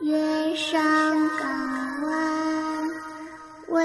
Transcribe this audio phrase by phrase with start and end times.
[0.00, 0.80] 月上
[1.38, 2.88] 港湾
[3.70, 3.82] 微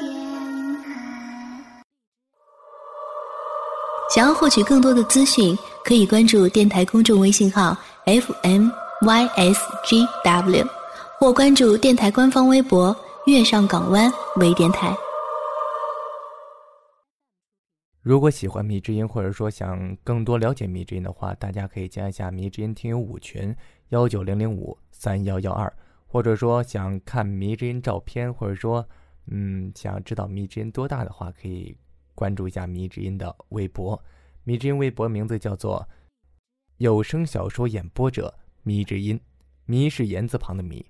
[0.00, 1.74] 电台。
[4.14, 7.76] 想要获取更多的资讯，可以关注电台公众微信号
[8.06, 8.70] FMYSGW，
[11.18, 12.96] 或关注电台官方微博
[13.26, 14.96] “月上港湾微电台”。
[18.00, 23.54] 如果喜欢迷之音，或者说想更多了解迷之音的话，大家可以加一下迷之音听友五群
[23.90, 25.76] 幺九零零五三幺幺二，
[26.06, 28.88] 或者说想看迷之音照片，或者说
[29.26, 31.76] 嗯想知道迷之音多大的话，可以
[32.14, 34.00] 关注一下迷之音的微博。
[34.44, 35.84] 迷之音微博名字叫做
[36.76, 39.20] 有声小说演播者迷之音，
[39.64, 40.86] 迷是言字旁的迷。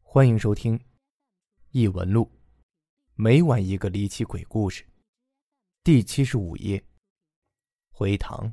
[0.00, 0.80] 欢迎收听
[1.70, 2.32] 异闻录。
[3.14, 4.86] 每晚一个离奇鬼故事，
[5.84, 6.82] 第七十五页。
[7.90, 8.50] 回堂。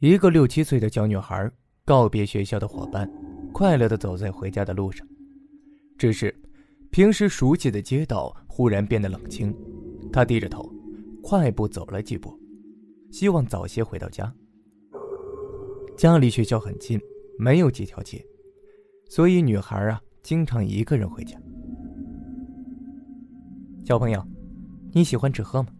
[0.00, 1.50] 一个六七岁的小女孩
[1.84, 3.10] 告别学校的伙伴，
[3.52, 5.04] 快乐的走在回家的路上。
[5.98, 6.32] 只是，
[6.92, 9.52] 平时熟悉的街道忽然变得冷清。
[10.12, 10.72] 她低着头，
[11.20, 12.32] 快步走了几步，
[13.10, 14.32] 希望早些回到家。
[15.96, 17.00] 家离学校很近，
[17.36, 18.24] 没有几条街，
[19.08, 21.36] 所以女孩啊，经常一个人回家。
[23.84, 24.24] 小朋友，
[24.92, 25.70] 你喜欢纸鹤吗？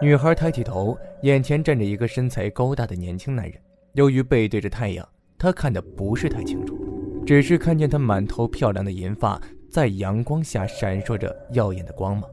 [0.00, 3.54] 女孩抬起头，眼前站着一个身材高大的年轻男人。
[3.94, 5.08] 由于背对着太阳，
[5.38, 6.78] 她看得不是太清楚，
[7.24, 12.28] 只是看见他满头漂亮的银发在阳光下闪烁着耀眼的光芒。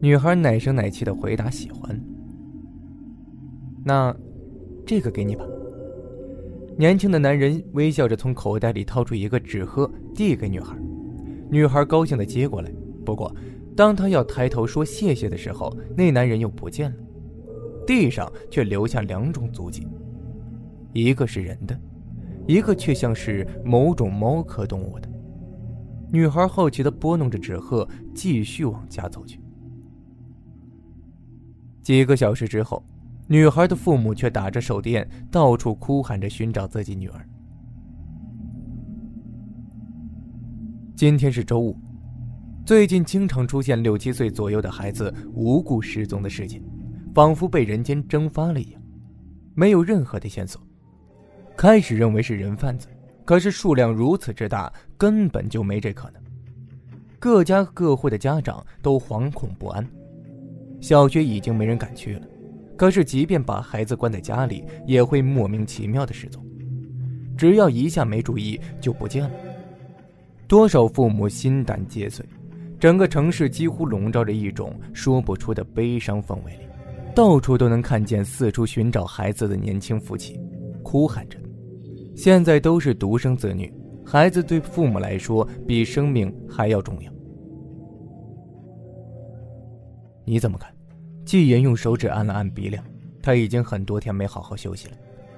[0.00, 2.00] 女孩奶声奶气的回答：“喜欢。”
[3.84, 4.16] 那，
[4.86, 5.44] 这个给你吧。
[6.78, 10.74] 年轻的男人微笑着从口袋里掏出一个纸鹤，递给女孩。
[11.50, 12.72] 女孩高兴的接过来。
[13.04, 13.34] 不过，
[13.74, 16.96] 当他要抬头说谢谢的时候，那男人又不见了，
[17.86, 19.86] 地上却留下两种足迹，
[20.92, 21.78] 一个是人的，
[22.46, 25.08] 一个却像是某种猫科动物的。
[26.10, 29.40] 女孩好奇的拨弄着纸鹤，继续往家走去。
[31.80, 32.84] 几个小时之后，
[33.26, 37.26] 女孩的父母却打着手电，到处哭喊着寻找自己女儿。
[40.94, 41.74] 今天是周五。
[42.64, 46.62] 最近经常出现六七岁左右的孩子无故失踪的事情，
[47.12, 48.80] 仿佛被人间蒸发了一样，
[49.52, 50.62] 没有任何的线索。
[51.56, 52.86] 开始认为是人贩子，
[53.24, 56.22] 可是数量如此之大，根本就没这可能。
[57.18, 59.84] 各家各户的家长都惶恐不安。
[60.80, 62.26] 小学已经没人敢去了，
[62.76, 66.44] 可是即便把孩子关在家里，也会莫名其妙的失踪，
[67.36, 69.30] 只要一下没注意就不见了。
[70.46, 72.24] 多少父母心胆皆碎。
[72.82, 76.66] 整个城市几乎笼罩着一种说不出的悲伤氛围里，
[77.14, 80.36] 到处都能看见四处寻找孩子的年轻夫妻，
[80.82, 81.38] 哭喊着。
[82.16, 83.72] 现在都是独生子女，
[84.04, 87.12] 孩子对父母来说比生命还要重要。
[90.24, 90.68] 你怎么看？
[91.24, 92.84] 季言用手指按了按鼻梁，
[93.22, 94.96] 他已经很多天没好好休息了，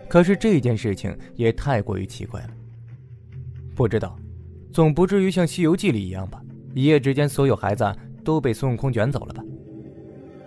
[0.08, 2.48] 可是这件事情也太过于奇怪了。
[3.74, 4.18] 不知道，
[4.72, 6.40] 总不至于像《西游记》里一样吧？
[6.74, 7.84] 一夜之间，所有孩子
[8.24, 9.42] 都被孙悟空卷走了吧？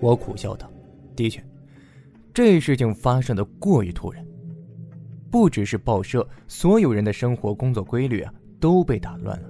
[0.02, 0.70] 我苦笑道
[1.16, 1.42] ：“的确，
[2.34, 4.24] 这事情发生的过于突然。
[5.32, 9.50] 不只是报社，所有人的生活工作规律啊都被打乱了。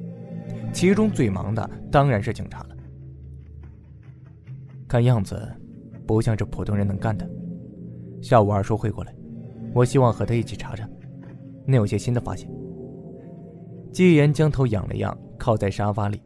[0.72, 2.78] 其中最忙的当然是警察了。
[4.88, 5.52] 看样子，
[6.06, 7.28] 不像是普通人能干的。
[8.22, 9.14] 下午二叔会过来，
[9.74, 10.88] 我希望和他一起查查，
[11.66, 12.48] 那有些新的发现。”
[13.92, 16.22] 季言将头仰了仰，靠在沙发里。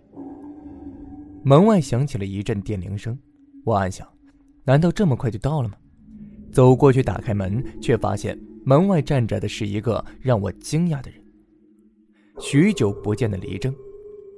[1.43, 3.17] 门外响起了一阵电铃声，
[3.63, 4.07] 我暗想：
[4.63, 5.75] 难道这么快就到了吗？
[6.51, 11.19] 走过去打开门，却发现门外站着的是一个让我惊讶的人。
[12.39, 13.73] 许久不见的黎正，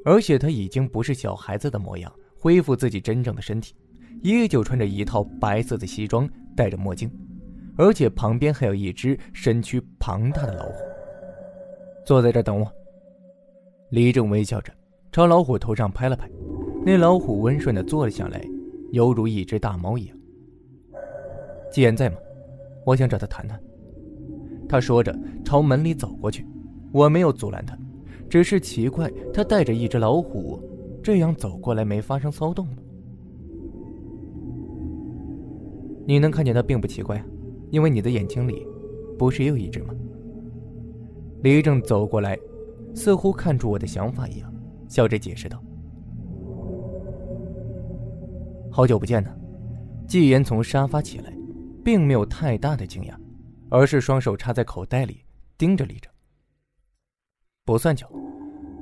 [0.06, 3.76] 而且他已经不是小孩子的模样，恢复自己真正的身体，
[4.22, 7.12] 依旧穿着一套白色的西装，戴着墨镜，
[7.76, 10.74] 而且旁边还有一只身躯庞大的老虎。
[12.06, 12.72] 坐在这等我。
[13.90, 14.72] 黎正微笑着，
[15.12, 16.30] 朝老虎头上拍了拍。
[16.86, 18.46] 那老虎温顺的坐了下来，
[18.92, 20.18] 犹如一只大猫一样。
[21.72, 22.18] 季言在吗？
[22.86, 23.58] 我想找他谈谈。
[24.68, 26.46] 他说着朝门里走过去，
[26.92, 27.78] 我没有阻拦他，
[28.30, 30.60] 只是奇怪他带着一只老虎，
[31.02, 32.74] 这样走过来没发生骚动吗？
[36.06, 37.26] 你能看见他并不奇怪啊，
[37.72, 38.68] 因为你的眼睛里，
[39.18, 39.94] 不是也有一只吗？
[41.44, 42.38] 李正走过来，
[42.94, 44.54] 似乎看出我的想法一样，
[44.90, 45.64] 笑着解释道。
[48.76, 49.30] 好久不见呢，
[50.08, 51.32] 纪言从沙发起来，
[51.86, 53.14] 并没有太大的惊讶，
[53.70, 55.24] 而是双手插在口袋里，
[55.60, 56.12] 盯着李正。
[57.66, 58.12] 不算巧，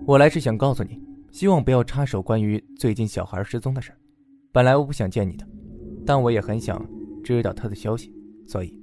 [0.08, 0.98] 我来是想告诉你，
[1.34, 3.92] 希望不要插手关于最近小孩失踪的事。
[4.54, 5.46] 本来我不想见你的，
[6.06, 6.90] 但我也很想
[7.22, 8.16] 知道他的消息，
[8.48, 8.82] 所以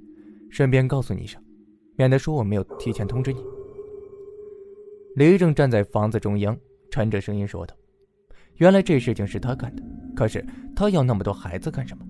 [0.51, 1.43] 顺便告诉你一声，
[1.97, 3.43] 免得说我没有提前通知你。
[5.15, 6.55] 李正站在房子中央，
[6.91, 7.75] 沉着声音说道
[8.59, 9.83] ：“原来这事情是他干的，
[10.15, 10.45] 可是
[10.75, 12.05] 他要那么多孩子干什么？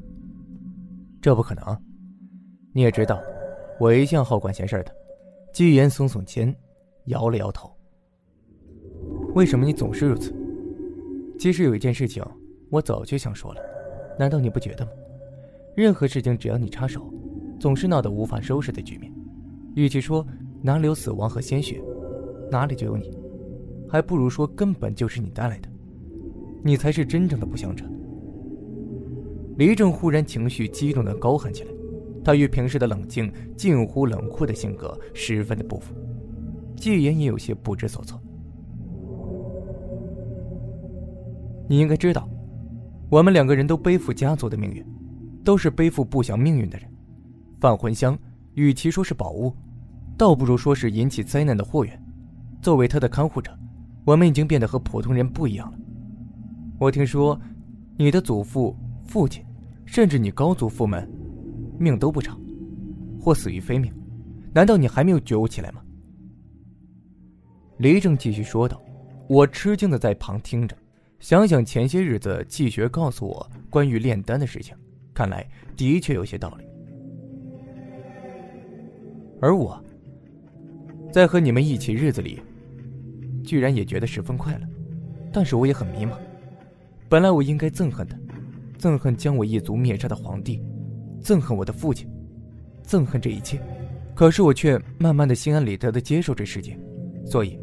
[1.21, 1.77] 这不可能。
[2.73, 3.19] 你也知道，
[3.79, 4.91] 我一向好管闲事的。”
[5.53, 6.55] 季言耸耸肩，
[7.05, 7.71] 摇了摇头。
[9.33, 10.33] 为什么你总是如此？
[11.39, 12.23] 其实有一件事情，
[12.69, 13.61] 我早就想说了，
[14.17, 14.91] 难道你不觉得吗？
[15.75, 17.11] 任何事情只要你插手，
[17.59, 19.11] 总是闹得无法收拾的局面。
[19.75, 20.25] 与其说
[20.61, 21.79] 哪里有死亡和鲜血，
[22.51, 23.15] 哪里就有你，
[23.87, 25.69] 还不如说根本就是你带来的，
[26.63, 27.85] 你才是真正的不祥者。
[29.57, 31.71] 李正忽然情绪激动的高喊起来，
[32.23, 35.94] 他与平时的冷静、近乎冷酷的性格十分的不符。
[36.75, 38.19] 季言也有些不知所措。
[41.67, 42.27] 你应该知道，
[43.09, 44.85] 我们两个人都背负家族的命运，
[45.44, 46.89] 都是背负不祥命运的人。
[47.59, 48.17] 范魂香，
[48.53, 49.53] 与其说是宝物，
[50.17, 52.01] 倒不如说是引起灾难的祸源。
[52.61, 53.51] 作为他的看护者，
[54.06, 55.77] 我们已经变得和普通人不一样了。
[56.79, 57.37] 我听说，
[57.97, 58.73] 你的祖父、
[59.03, 59.45] 父亲，
[59.85, 61.05] 甚至你高祖父们，
[61.77, 62.39] 命都不长，
[63.19, 63.93] 或死于非命。
[64.53, 65.81] 难道你还没有觉悟起来吗？
[67.79, 68.81] 黎正继续说道。
[69.27, 70.75] 我吃惊的在旁听着。
[71.19, 74.73] 想想前些日子季学告诉我关于炼丹的事情，
[75.13, 76.65] 看来的确有些道理。
[79.41, 79.83] 而我，
[81.11, 82.41] 在和你们一起日子里，
[83.43, 84.65] 居然也觉得十分快乐，
[85.33, 86.13] 但是我也很迷茫。
[87.09, 88.15] 本来我应该憎恨的，
[88.77, 90.61] 憎恨将我一族灭杀的皇帝，
[91.23, 92.07] 憎恨我的父亲，
[92.85, 93.59] 憎恨这一切，
[94.13, 96.79] 可是我却慢慢的心安理得的接受这世界。
[97.25, 97.59] 所以，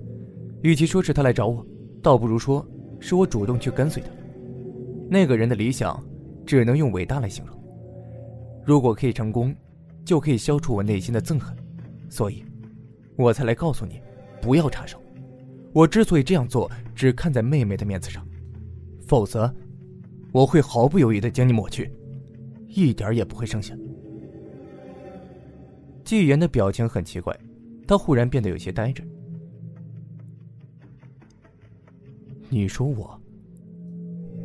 [0.63, 1.65] 与其说是他来找我，
[2.03, 2.67] 倒不如说。
[2.99, 4.09] 是我主动去跟随他。
[5.09, 6.03] 那个人的理想，
[6.47, 7.55] 只能用伟大来形容。
[8.65, 9.55] 如果可以成功，
[10.03, 11.55] 就可以消除我内心的憎恨，
[12.09, 12.43] 所以，
[13.15, 14.01] 我才来告诉你，
[14.41, 14.99] 不要插手。
[15.75, 18.26] 我之所以这样做，只看在妹妹的面子上，
[19.07, 19.53] 否则，
[20.33, 21.91] 我会毫不犹豫的将你抹去，
[22.67, 23.75] 一点也不会剩下。
[26.05, 27.37] 纪言的表情很奇怪，
[27.87, 29.03] 他忽然变得有些呆着。
[32.49, 33.21] 你说我，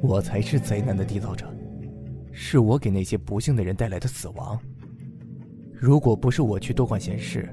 [0.01, 1.45] 我才是灾难的缔造者，
[2.31, 4.59] 是我给那些不幸的人带来的死亡。
[5.73, 7.49] 如果不是我去多管闲事，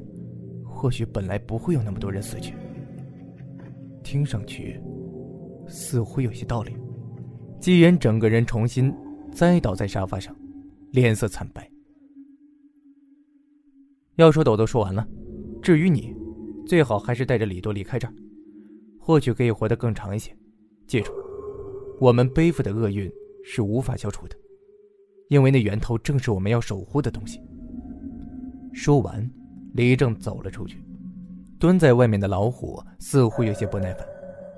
[0.62, 2.54] 或许本来不会有那么多人死去。
[4.02, 4.80] 听上去
[5.66, 6.76] 似乎有些道理。
[7.60, 8.94] 纪言整个人重新
[9.32, 10.34] 栽倒在沙发上，
[10.92, 11.68] 脸色惨白。
[14.16, 15.06] 要说抖抖说完了，
[15.60, 16.14] 至于你，
[16.66, 18.14] 最好还是带着李多离开这儿。
[18.98, 20.36] 或许可以活得更长一些。
[20.86, 21.12] 记住，
[22.00, 23.10] 我们背负的厄运
[23.44, 24.36] 是无法消除的，
[25.28, 27.40] 因为那源头正是我们要守护的东西。
[28.72, 29.28] 说完，
[29.74, 30.82] 李正走了出去。
[31.58, 34.06] 蹲在外面的老虎似乎有些不耐烦，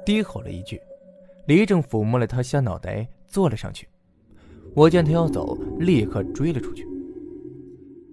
[0.05, 0.79] 低吼了一句。
[1.50, 3.88] 李正抚摸了他下脑袋，坐了上去。
[4.73, 6.87] 我见他要走，立刻追了出去。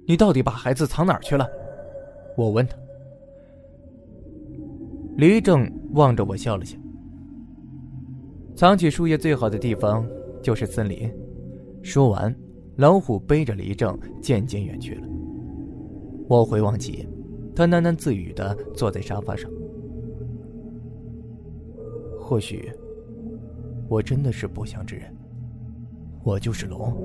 [0.07, 1.47] 你到底把孩子藏哪儿去了？
[2.35, 2.75] 我问他。
[5.17, 6.75] 李正望着我笑了笑。
[8.55, 10.03] 藏起树叶最好的地方
[10.41, 11.07] 就是森林。
[11.83, 12.35] 说完，
[12.77, 15.07] 老虎背着李正渐渐远去了。
[16.27, 17.07] 我回望起，
[17.55, 19.47] 他喃喃自语的坐在沙发上。
[22.19, 22.71] 或许，
[23.87, 25.15] 我真的是不祥之人。
[26.23, 26.95] 我就是龙。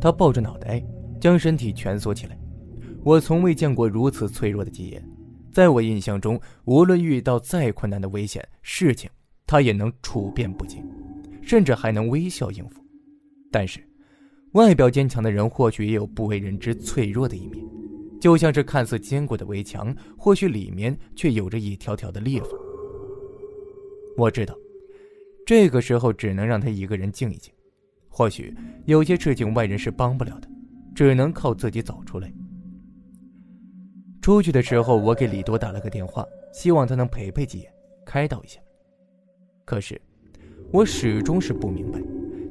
[0.00, 0.82] 他抱着脑袋，
[1.20, 2.38] 将身体蜷缩起来。
[3.02, 5.02] 我从未见过如此脆弱的基野。
[5.50, 9.10] 在我印象中，无论遇到再困难的危险事情，
[9.46, 10.84] 他也能处变不惊，
[11.42, 12.80] 甚至还能微笑应付。
[13.50, 13.80] 但是，
[14.52, 17.64] 外表坚强的人或许也有不为人知脆弱的一面，
[18.20, 22.50] 就像是看似坚固的围墙，或许里面却有着一条条的裂缝。
[24.16, 24.54] 我知道，
[25.48, 27.50] 这个时候只能让他一个人静一静。
[28.06, 30.48] 或许有些事情外人是帮不了的，
[30.94, 32.30] 只能靠自己走出来。
[34.20, 37.72] 出去的时候，我给李多打了个电话，希望他能陪陪季言，
[38.04, 38.60] 开导一下。
[39.64, 39.98] 可是，
[40.70, 41.98] 我始终是不明白，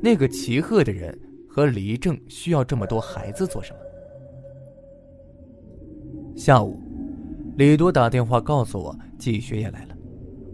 [0.02, 1.16] 那个齐鹤的人
[1.48, 3.80] 和黎正需要这么多孩子做什么。
[6.36, 6.82] 下午，
[7.58, 9.96] 李多打电话告诉我季学也来了，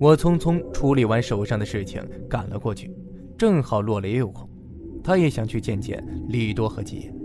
[0.03, 2.93] 我匆匆处理完手上的事情，赶了过去，
[3.37, 4.45] 正好洛雷也有空，
[5.01, 7.15] 他也想去见见李多和季言。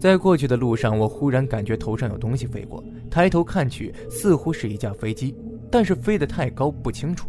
[0.00, 5.36] 在过去的路上，我忽然感觉头上有东西飞过，抬头看去，似乎是一架飞机，
[5.70, 7.28] 但是飞得太高不清楚。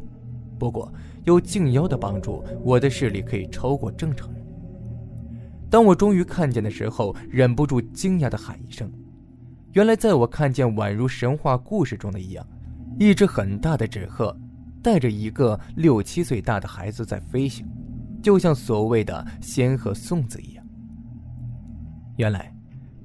[0.58, 0.92] 不过
[1.24, 4.44] 有静妖的帮助，我的视力可以超过正常人。
[5.70, 8.92] 当我终于看见的时候，忍不住惊讶地喊一声
[9.74, 12.44] ：“原来，在我看见宛如神话故事中的一样，
[13.00, 14.36] 一只很大的纸鹤，
[14.82, 17.68] 带着一个六七岁大的孩子在飞行，
[18.22, 20.66] 就像所谓的仙鹤送子一样。
[22.18, 22.50] 原来。”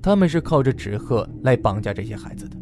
[0.00, 2.57] 他们是靠着纸鹤来绑架这些孩子的，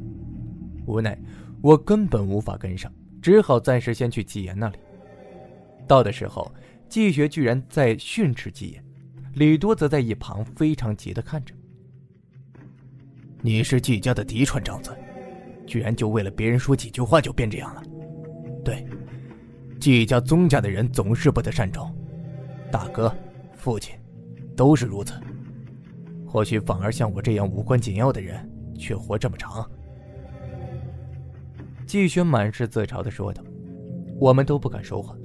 [0.86, 1.16] 无奈
[1.60, 2.90] 我根本无法跟上，
[3.20, 4.78] 只好暂时先去纪言那里。
[5.86, 6.50] 到的时候，
[6.88, 8.82] 季学居然在训斥纪言，
[9.34, 11.54] 李多则在一旁非常急的看着。
[13.42, 14.90] 你是季家的嫡传长子，
[15.66, 17.82] 居然就为了别人说几句话就变这样了？
[18.64, 18.86] 对，
[19.80, 21.94] 季家宗家的人总是不得善终，
[22.70, 23.14] 大哥、
[23.54, 23.94] 父亲
[24.56, 25.14] 都是如此。
[26.26, 29.68] 或许反而像我这样无关紧要的人，却活这么长。
[31.86, 33.42] 季轩满是自嘲的说道
[34.18, 35.16] ：“我们都不敢说话。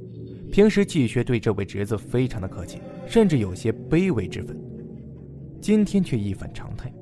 [0.51, 4.55] 平时季轩对这位侄子非常的客气，甚至有些卑微之分，
[5.59, 6.93] 今天却一反常态。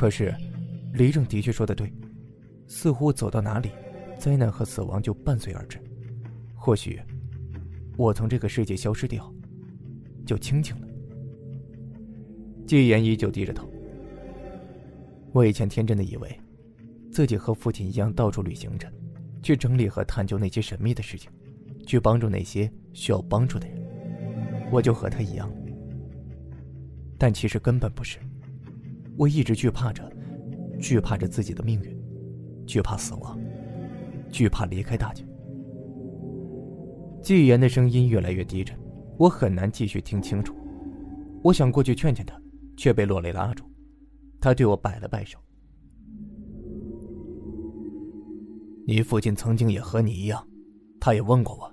[0.00, 0.34] 可是，
[0.94, 1.92] 李正的确说的对，
[2.66, 3.68] 似乎走到哪里，
[4.18, 5.78] 灾难和死亡就伴随而至。
[6.54, 6.98] 或许，
[7.98, 9.30] 我从这个世界消失掉，
[10.24, 10.88] 就清静了。”
[12.66, 13.70] 季言依旧低着头。
[15.34, 16.40] 我以前天真的以为，
[17.12, 18.90] 自己和父亲一样到处旅行着，
[19.42, 21.30] 去整理和探究那些神秘的事情，
[21.86, 23.76] 去帮助那些需要帮助的人。
[24.72, 25.52] 我就和他一样。
[27.18, 28.18] 但其实根本不是。
[29.20, 30.10] 我一直惧怕着，
[30.80, 31.94] 惧怕着自己的命运，
[32.66, 33.38] 惧怕死亡，
[34.32, 35.22] 惧怕离开大家。
[37.22, 38.78] 纪言的声音越来越低沉，
[39.18, 40.54] 我很难继续听清楚。
[41.44, 42.34] 我想过去劝劝他。
[42.76, 43.62] 却被洛雷拉住，
[44.40, 45.38] 他对我摆了摆手。
[48.86, 50.48] 你父亲曾经也和你一样，
[50.98, 51.70] 他也问过我，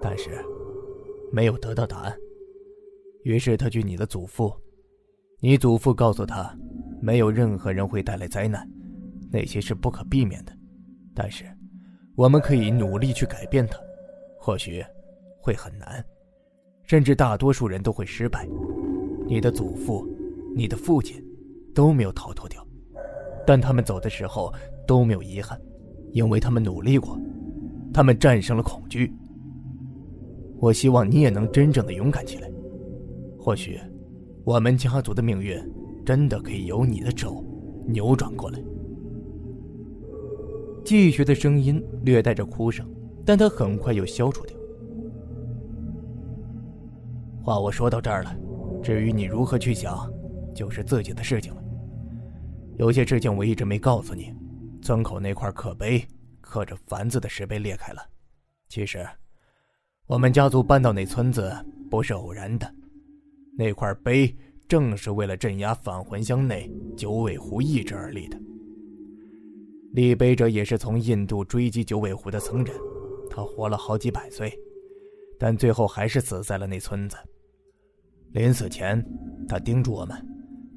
[0.00, 0.28] 但是
[1.32, 2.14] 没有得到答案。
[3.22, 4.52] 于是他去你的祖父，
[5.40, 6.54] 你祖父告诉他，
[7.04, 8.66] 没有任何人会带来灾难，
[9.30, 10.52] 那些是不可避免的。
[11.14, 11.44] 但是
[12.16, 13.78] 我们可以努力去改变它，
[14.38, 14.82] 或许
[15.38, 16.02] 会很难，
[16.84, 18.48] 甚至大多数人都会失败。
[19.28, 20.08] 你的祖父。
[20.56, 21.20] 你的父亲
[21.74, 22.64] 都没有逃脱掉，
[23.44, 24.54] 但他们走的时候
[24.86, 25.60] 都没有遗憾，
[26.12, 27.18] 因为他们努力过，
[27.92, 29.12] 他们战胜了恐惧。
[30.60, 32.48] 我希望你也能真正的勇敢起来，
[33.36, 33.80] 或许
[34.44, 35.60] 我们家族的命运
[36.04, 37.44] 真的可以由你的手
[37.86, 38.60] 扭转过来。
[40.84, 42.88] 季学的声音略带着哭声，
[43.24, 44.56] 但他很快又消除掉。
[47.42, 48.36] 话我说到这儿了，
[48.82, 50.12] 至于你如何去想。
[50.54, 51.64] 就是自己的事情了。
[52.78, 54.32] 有些事情我一直没告诉你。
[54.80, 56.00] 村口那块刻碑，
[56.40, 58.00] 刻着“凡”字的石碑裂开了。
[58.68, 59.04] 其实，
[60.06, 61.52] 我们家族搬到那村子
[61.90, 62.72] 不是偶然的。
[63.58, 64.32] 那块碑
[64.68, 68.40] 正是为了镇压返魂乡内九尾狐意志而立的。
[69.92, 72.74] 立碑者也是从印度追击九尾狐的僧人，
[73.30, 74.52] 他活了好几百岁，
[75.38, 77.16] 但最后还是死在了那村子。
[78.32, 79.04] 临死前，
[79.48, 80.16] 他叮嘱我们。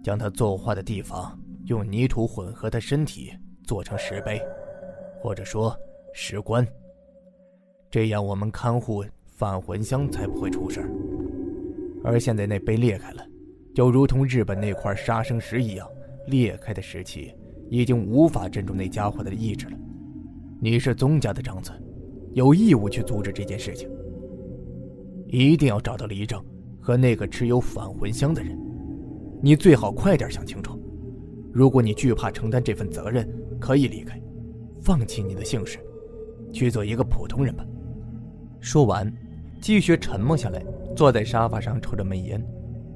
[0.04, 3.34] 将他作画的地方用泥土混合的身体
[3.66, 4.42] 做成石碑，
[5.20, 5.76] 或者说
[6.14, 6.66] 石棺，
[7.92, 10.90] 这样我们看护返魂香才不会出事
[12.06, 13.27] 而现在那碑裂开了，
[13.78, 15.88] 就如同日本那块杀生石一样，
[16.26, 17.32] 裂开的石器
[17.70, 19.78] 已经无法镇住那家伙的意志了。
[20.60, 21.72] 你是宗家的长子，
[22.34, 23.88] 有义务去阻止这件事情。
[25.28, 26.44] 一定要找到黎正
[26.82, 28.58] 和那个持有返魂香的人。
[29.44, 30.76] 你最好快点想清楚。
[31.54, 33.30] 如果你惧怕承担这份责任，
[33.60, 34.20] 可以离开，
[34.82, 35.78] 放弃你的姓氏，
[36.52, 37.64] 去做一个普通人吧。
[38.60, 39.14] 说完，
[39.62, 40.66] 季雪沉默下来，
[40.96, 42.44] 坐在沙发上抽着闷烟，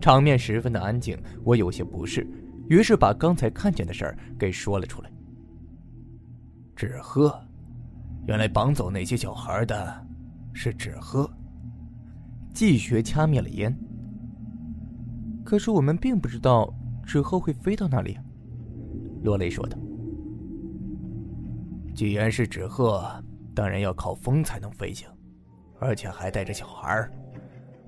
[0.01, 1.17] 场面十分的安静。
[1.43, 2.27] 我有些不适，
[2.67, 5.11] 于是把刚才看见的事儿给说了出来。
[6.75, 7.39] 纸鹤，
[8.25, 10.07] 原来绑走那些小孩的，
[10.51, 11.29] 是纸鹤。
[12.53, 13.73] 季学掐灭了烟。
[15.45, 16.73] 可是我们并不知道
[17.05, 18.17] 纸鹤会飞到哪里。
[19.23, 19.77] 罗雷说道
[21.93, 23.03] ：“既然是纸鹤，
[23.53, 25.07] 当然要靠风才能飞行，
[25.79, 27.07] 而且还带着小孩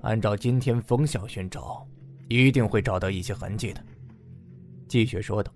[0.02, 1.86] 按照今天风向寻找，
[2.28, 3.80] 一定会找到一些痕迹的。”
[4.88, 5.52] 季雪说道。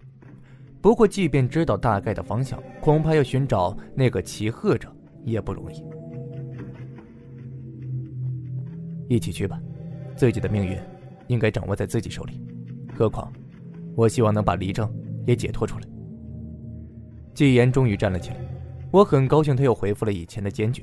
[0.81, 4.95] 不过，即便知道大概的方向，恐怕要寻找那个骑鹤者
[5.25, 5.85] 也不容易。
[9.09, 9.61] 一起去吧，
[10.17, 10.79] 自己的命运。
[11.27, 12.41] 应该掌握在自己手里，
[12.95, 13.31] 何况，
[13.95, 14.91] 我希望能把黎正
[15.27, 15.87] 也解脱出来。
[17.35, 18.37] 季言终于站了起来，
[18.91, 20.83] 我很高兴他又恢复了以前的坚决。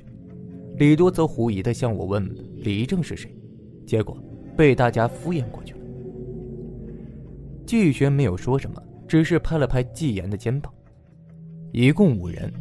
[0.78, 3.36] 李多则狐疑的向我问黎正是谁，
[3.88, 4.22] 结果
[4.56, 5.75] 被大家敷衍过去。
[7.66, 10.74] 季璇没有说什么，只是拍了拍季言的肩膀。
[11.72, 12.54] 一共五人，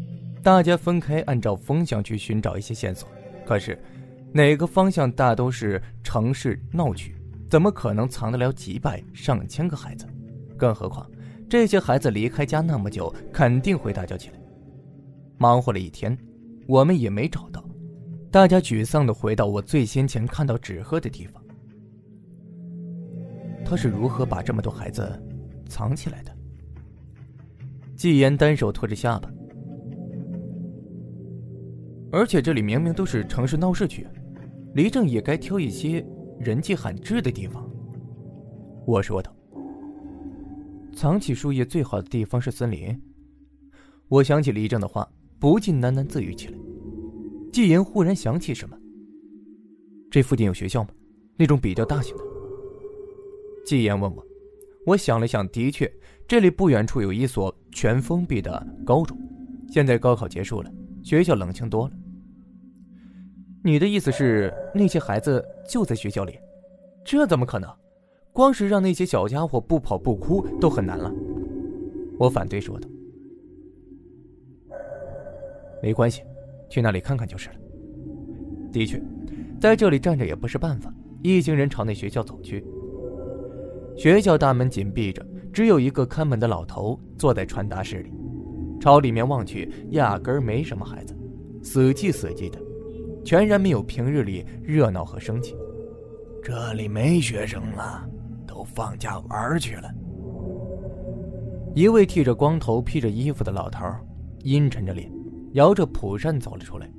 [0.43, 3.09] 大家分开按照风向去寻找一些线索，
[3.45, 3.79] 可是。
[4.37, 7.15] 哪个方向大都是城市闹区，
[7.49, 10.09] 怎么可能藏得了几百上千个孩子？
[10.57, 11.09] 更何况
[11.49, 14.35] 这些孩子离开家那么久，肯定会大叫起来。
[15.39, 16.19] 忙活了一天，
[16.67, 17.65] 我们也没找到。
[18.29, 21.41] 大家沮丧地回到我最先前看到纸鹤的地方。
[23.65, 25.21] 他是如何把这么多孩子
[25.69, 26.31] 藏起来的？
[27.97, 29.33] 季言单手托着下巴，
[32.13, 34.07] 而且这里明明都是城市闹市区。
[34.75, 36.05] 黎正也该挑一些
[36.41, 37.65] 人迹罕至的地方。
[38.85, 39.35] 我说道
[40.93, 43.01] ：“藏起树叶最好的地方是森林。”
[44.09, 46.59] 我想起黎正的话，不禁喃喃自语起来。
[47.53, 48.77] 季言忽然想起什么
[50.11, 50.91] ：“这附近有学校吗？
[51.37, 52.25] 那种比较大型的？”
[53.65, 54.25] 季言问我，
[54.87, 55.91] 我想了想，的确，
[56.29, 59.19] 这里不远处有一所全封闭的高中。
[59.71, 60.71] 现在高考结束了，
[61.03, 61.95] 学校冷清多了。
[63.63, 66.39] 你的意思是那些孩子就在学校里？
[67.05, 67.71] 这怎么可能？
[68.33, 71.13] 光是让那些小家伙不跑不哭都很难了。
[72.19, 72.89] 我反对说道
[75.81, 76.23] ：“没关系，
[76.69, 77.57] 去那里看看就是了。”
[78.73, 79.01] 的确，
[79.61, 80.93] 在这里站着也不是办法。
[81.23, 82.65] 一行人朝那学校走去。
[83.97, 88.13] 学校大门紧闭着，只有一个看门的老头坐在传达室里，
[88.81, 91.17] 朝里面望去，压根儿没什么孩子，
[91.63, 92.61] 死寂死寂的。
[93.25, 95.57] 全然没有平日里热闹和生气。
[96.43, 98.07] 这里没学生了，
[98.47, 99.91] 都放假玩去了。
[101.75, 103.83] 一位剃着光头、披着衣服的老头，
[104.41, 105.11] 阴沉着脸，
[105.53, 106.91] 摇着蒲扇走了出来。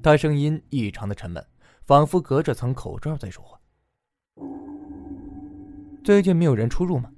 [0.00, 1.44] 他声音异常的沉闷，
[1.84, 3.58] 仿佛隔着层口罩在说话。
[6.04, 7.10] 最近没有人出入吗？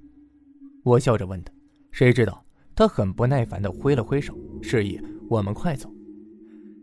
[0.83, 1.51] 我笑着问他。
[1.91, 4.97] 谁知道他很不耐烦的挥了挥手，示意
[5.29, 5.91] 我们快走。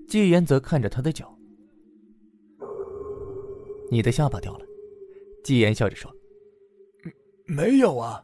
[0.06, 1.34] 纪言则看着他的脚。
[3.90, 4.66] 你的下巴掉了，
[5.42, 6.14] 纪言笑着说
[7.48, 8.22] ：“没有啊。”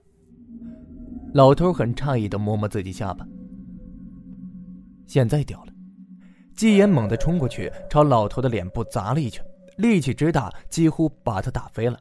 [1.32, 3.26] 老头很诧异的摸摸自己下巴，
[5.06, 5.72] 现在掉了。
[6.54, 9.42] 纪言猛地冲过去，朝老头的脸部砸了一拳，
[9.78, 11.98] 力气之大，几乎把他打飞了。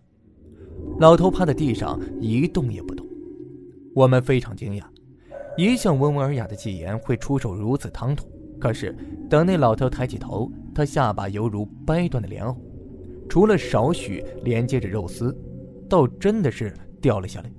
[0.99, 3.05] 老头趴在地上一动也不动。
[3.95, 4.83] 我们非常惊讶，
[5.57, 8.27] 一向温文尔雅的季言会出手如此唐突。
[8.59, 8.95] 可是
[9.29, 12.55] 等那老头抬起头，他下巴犹如掰断的莲藕。
[13.29, 15.35] 除了少许连接着肉丝，
[15.87, 17.51] 倒真的是掉了下来。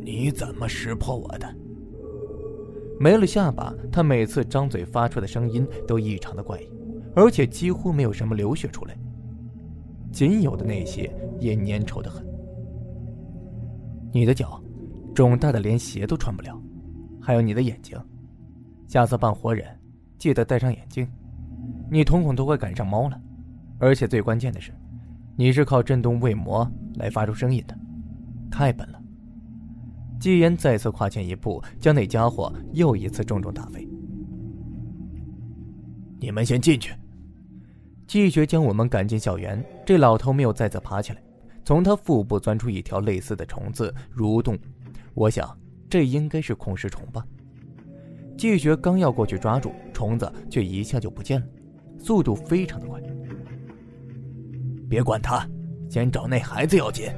[0.00, 1.56] 你怎么识破我的？
[3.00, 6.68] 没了下巴，他每次张嘴发出的声音都异常的怪异，
[7.16, 8.96] 而且几乎没有什么流血出来，
[10.14, 12.24] 仅有的那些也粘稠的很。
[14.12, 14.62] 你的脚
[15.12, 16.56] 肿大的连鞋都穿不了，
[17.20, 17.98] 还有你的眼睛，
[18.86, 19.66] 下次扮活人
[20.16, 21.06] 记得戴上眼镜。
[21.90, 23.20] 你瞳孔都快赶上猫了，
[23.78, 24.72] 而且最关键的是，
[25.34, 27.76] 你是靠震动胃膜来发出声音的，
[28.52, 29.02] 太笨了。
[30.20, 33.86] 季言再次跨前一步，将那家伙又一次重重打飞。
[36.20, 36.94] 你们先进去。
[38.06, 41.22] 季绝将我们赶进校园，这老头没有再次爬起来，
[41.64, 44.58] 从他腹部钻出一条类似的虫子蠕动，
[45.12, 45.56] 我想
[45.88, 47.24] 这应该是空尸虫吧。
[48.36, 51.46] 季学刚要过去抓住虫子，却一下就不见了。
[51.98, 53.00] 速度非常的快，
[54.88, 55.48] 别管他，
[55.88, 57.10] 先找那孩子要紧。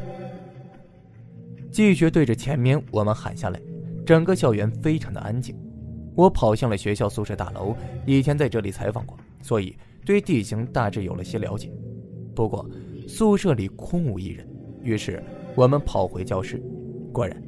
[1.72, 3.60] 季学对着前面我们喊下来，
[4.04, 5.56] 整个校园非常的安静。
[6.14, 7.74] 我跑向了学校宿舍大楼，
[8.06, 11.72] 以前在这里采访过，所以对地形大致有了些了解。
[12.36, 12.68] 不过
[13.08, 14.46] 宿舍里空无一人，
[14.82, 15.20] 于是
[15.56, 16.62] 我们跑回教室。
[17.12, 17.42] 果然，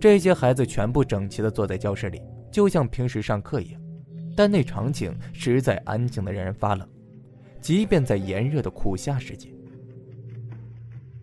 [0.00, 3.80] 这些孩子全部整齐的坐在教室里，就像平时上课一样。
[4.36, 6.86] 但那场景实在安静的让人发冷，
[7.60, 9.48] 即便在炎热的酷夏时节，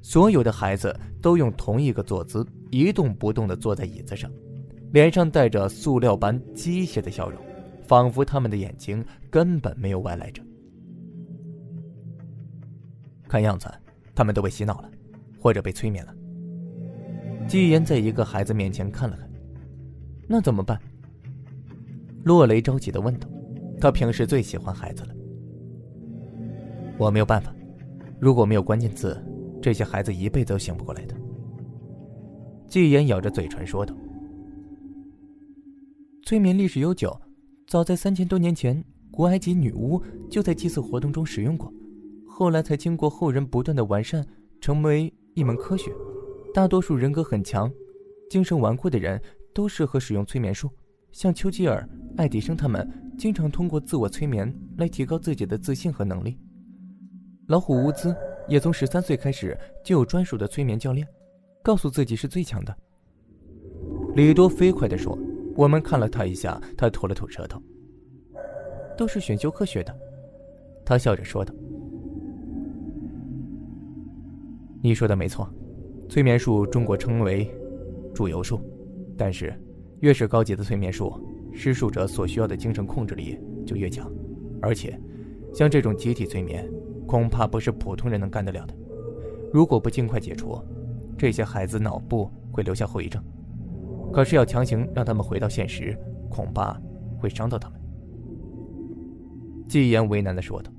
[0.01, 4.31] 所有的孩子都用同一个坐姿，一动不动地坐在椅子上，
[4.93, 7.39] 脸上带着塑料般机械的笑容，
[7.83, 10.41] 仿佛他们的眼睛根本没有外来者。
[13.33, 13.67] 看样子，
[14.13, 14.91] 他们都被洗脑了，
[15.39, 16.13] 或者被催眠了。
[17.47, 19.27] 季言在一个孩子面前看了看，
[20.27, 20.79] 那怎么办？
[22.23, 23.27] 洛雷着急的问道
[23.81, 25.15] ：“他平时最喜欢孩子了。”
[26.99, 27.51] 我没有办法。
[28.19, 29.19] 如果没有关键字，
[29.59, 31.15] 这些孩子一辈子都醒不过来的。
[32.67, 33.97] 季言咬着嘴唇说道
[36.21, 37.19] ：“催眠历史悠久，
[37.65, 41.73] 早在三千多年前，古埃及女巫就在祭祀活动中使用过，
[42.35, 44.25] 后来才经过后人不断的完善，
[44.59, 45.93] 成为一门科学。
[46.51, 47.71] 大多数人格很强、
[48.27, 49.21] 精神顽固的人
[49.53, 50.67] 都适合使用催眠术。”
[51.13, 56.35] 像丘吉尔、爱迪生他们，经常通过自我催眠来提高自己的自信和能力。
[57.49, 58.15] 老虎乌兹
[58.47, 61.07] 也从十三岁开始就有专属的催眠教练，
[61.61, 62.75] 告诉自己是最强的。
[64.15, 65.15] 李多飞快地说
[65.55, 67.61] ：“我们看了他一下，他吐了吐舌头。
[68.97, 69.95] 都是选修课学的。”
[70.83, 71.53] 他笑着说道
[74.83, 75.49] ：“你说的没错，
[76.09, 77.49] 催眠术中国称为
[78.13, 78.59] 祝由术，
[79.17, 79.51] 但是……”
[80.03, 81.13] 越是高级的催眠术，
[81.53, 84.11] 施术者所需要的精神控制力就越强，
[84.61, 84.99] 而且，
[85.53, 86.69] 像这种集体催眠，
[87.07, 88.75] 恐怕不是普通人能干得了的。
[89.53, 90.61] 如果不尽快解除，
[91.17, 93.23] 这些孩子脑部会留下后遗症。
[94.11, 95.97] 可是要强行让他们回到现实，
[96.29, 96.77] 恐怕
[97.17, 97.79] 会伤到他们。
[99.69, 100.69] 季言为难地说道：“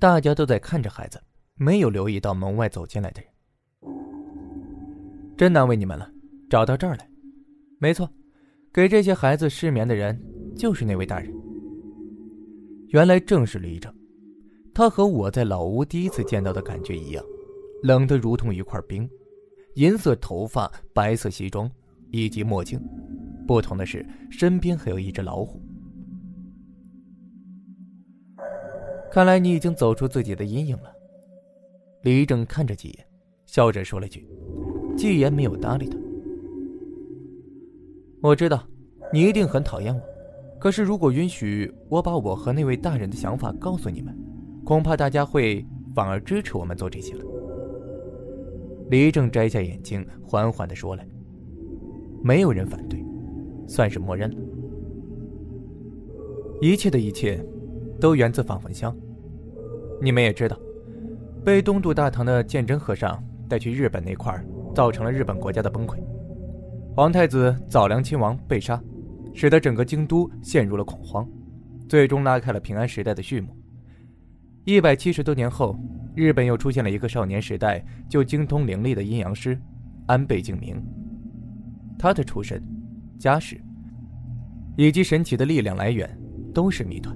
[0.00, 1.20] 大家都在看着孩子，
[1.56, 3.30] 没有留意到门外走进来的人。
[5.36, 6.10] 真难为你们了，
[6.48, 7.08] 找到这儿来。
[7.78, 8.08] 没错。”
[8.74, 10.20] 给这些孩子失眠的人，
[10.56, 11.32] 就是那位大人。
[12.88, 13.94] 原来正是李正，
[14.74, 17.24] 他和我在老屋第一次见到的感觉一样，
[17.84, 19.08] 冷得如同一块冰，
[19.76, 21.70] 银色头发、白色西装
[22.10, 22.80] 以及墨镜，
[23.46, 25.62] 不同的是身边还有一只老虎。
[29.12, 30.92] 看来你已经走出自己的阴影了。
[32.04, 33.06] 李正看着季言，
[33.46, 34.28] 笑着说了句
[34.94, 35.96] ：“季言没有搭理他。”
[38.20, 38.62] 我知道，
[39.10, 40.00] 你一定很讨厌我。
[40.60, 44.14] 可是，如果允许我把我和那位大人的想法告诉你们，
[44.64, 45.64] 恐怕大家会
[45.94, 47.24] 反而支持我们做这些了。
[48.90, 51.08] 李正摘下眼镜，缓缓的说：“来，
[52.22, 53.02] 没有人反对，
[53.66, 54.36] 算是默认了。
[56.60, 57.42] 一切的一切，
[57.98, 58.94] 都源自返魂香。
[60.02, 60.58] 你们也知道，
[61.44, 65.98] 被东渡大唐的鉴真和尚带去日本那块儿造成了日本国家的崩溃。”
[66.96, 68.82] 皇太子早良亲王被杀，
[69.34, 71.28] 使得整个京都陷入了恐慌，
[71.88, 73.54] 最终拉开了平安时代的序幕。
[74.64, 75.78] 一百七十多年后，
[76.14, 79.60] 日本又出现了一个少年时代就精通灵力的阴阳师
[80.06, 80.82] 安倍晴明。
[81.98, 82.62] 他的出身、
[83.18, 83.60] 家世
[84.76, 86.08] 以及神奇的力量来源
[86.54, 87.14] 都是谜团。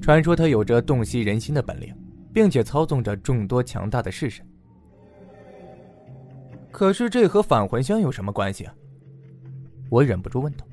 [0.00, 1.92] 传说他有着洞悉人心的本领，
[2.32, 4.46] 并且操纵着众多强大的式神。
[6.70, 8.74] 可是这和返魂香有什么关系啊？
[9.88, 10.64] 我忍不住问道。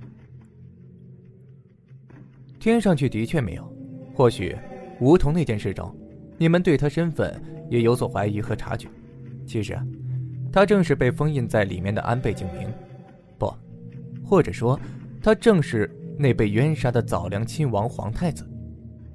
[2.59, 3.73] 听上去的确没有，
[4.13, 4.55] 或许
[4.99, 5.95] 梧桐那件事中，
[6.37, 8.87] 你们对他身份也有所怀疑和察觉。
[9.47, 9.77] 其实，
[10.51, 12.67] 他正是被封印在里面的安倍景明，
[13.37, 13.53] 不，
[14.23, 14.79] 或者说，
[15.21, 18.47] 他正是那被冤杀的早良亲王皇太子。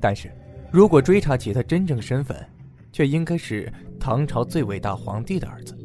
[0.00, 0.30] 但是，
[0.72, 2.36] 如果追查起他真正身份，
[2.92, 5.76] 却应该是唐朝最伟大皇帝的儿子。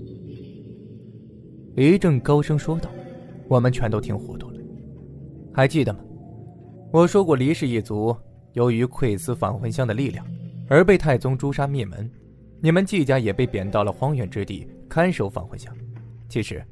[1.76, 2.90] 李正高声说道
[3.50, 4.60] ：“我们全都听糊涂了，
[5.54, 6.00] 还记得吗？
[6.92, 8.16] 我说过，黎氏一族
[8.54, 10.26] 由于窥私返魂香的力量，
[10.70, 12.10] 而被太宗诛杀灭门。
[12.62, 15.76] 你们季家也被贬到了荒远之地看守返魂香。
[16.30, 16.64] 其实，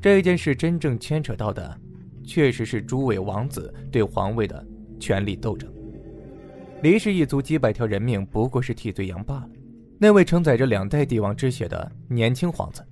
[0.00, 1.80] 这件事真正牵扯到的，
[2.24, 4.66] 确实是诸位王子对皇位的
[5.00, 5.72] 权力斗争。
[6.82, 9.48] 黎氏一族几百条人命不过是替罪羊罢了。
[9.98, 12.84] 那位承载着两代帝王之血的年轻皇子。”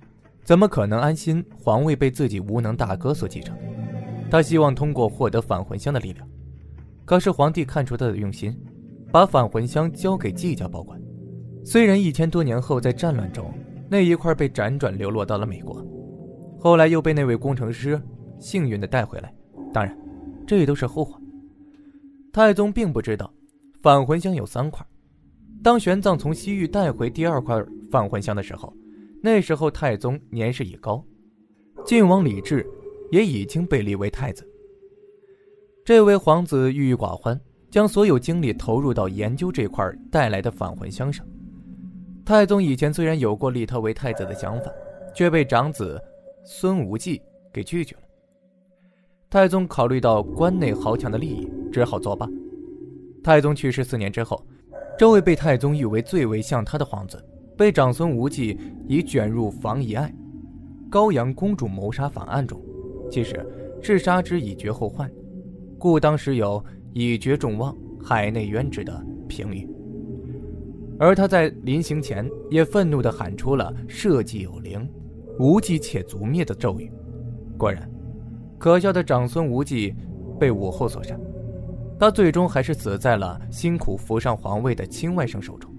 [0.45, 3.57] 怎么可能安心皇位被自己无能大哥所继承？
[4.29, 6.27] 他希望通过获得返魂香的力量。
[7.03, 8.55] 可是皇帝看出他的用心，
[9.11, 11.01] 把返魂香交给季家保管。
[11.63, 13.51] 虽然一千多年后在战乱中
[13.89, 15.83] 那一块被辗转流落到了美国，
[16.59, 17.99] 后来又被那位工程师
[18.39, 19.33] 幸运的带回来。
[19.73, 19.97] 当然，
[20.45, 21.19] 这都是后话。
[22.31, 23.33] 太宗并不知道
[23.85, 24.83] 返魂香有三块。
[25.61, 28.73] 当玄奘从西域带回第二块返魂香的时候。
[29.21, 31.03] 那时候太宗年事已高，
[31.83, 32.67] 晋王李治
[33.11, 34.43] 也已经被立为太子。
[35.83, 41.23] 这位皇子郁郁寡欢，将所有精力投入到研究这块带来的返魂香上。
[42.25, 44.71] 太宗以前虽然有过立他为太子的想法，
[45.13, 46.01] 却被长子
[46.43, 47.21] 孙无忌
[47.53, 48.01] 给拒绝了。
[49.29, 52.27] 太宗考虑到关内豪强的利益，只好作罢。
[53.25, 54.39] 太宗去世四年之后，
[54.99, 57.19] 这位被太宗誉为最为像他的皇子。
[57.57, 58.55] 被长孙无忌
[58.87, 60.13] 以卷入房遗爱、
[60.91, 62.61] 高阳公主谋杀反案中，
[63.09, 63.43] 其实
[63.81, 65.11] 是杀之以绝后患，
[65.79, 69.67] 故当时有“以绝众望，海内冤”之的评语。
[70.99, 74.87] 而他在临行前也愤怒地喊出了“社稷有灵，
[75.39, 76.91] 无忌且族灭”的咒语。
[77.57, 77.89] 果然，
[78.59, 79.95] 可笑的长孙无忌
[80.39, 81.17] 被武后所杀，
[81.97, 85.73] 他最终还是死在了辛苦扶上皇位的亲外甥手中。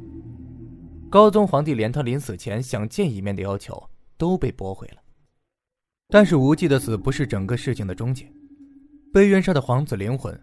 [1.11, 3.83] 高宗皇帝连他临死前想见一面的要求
[4.17, 4.97] 都被驳回了。
[6.09, 8.31] 但是无忌的死不是整个事情的终结，
[9.13, 10.39] 被冤杀的皇子灵魂，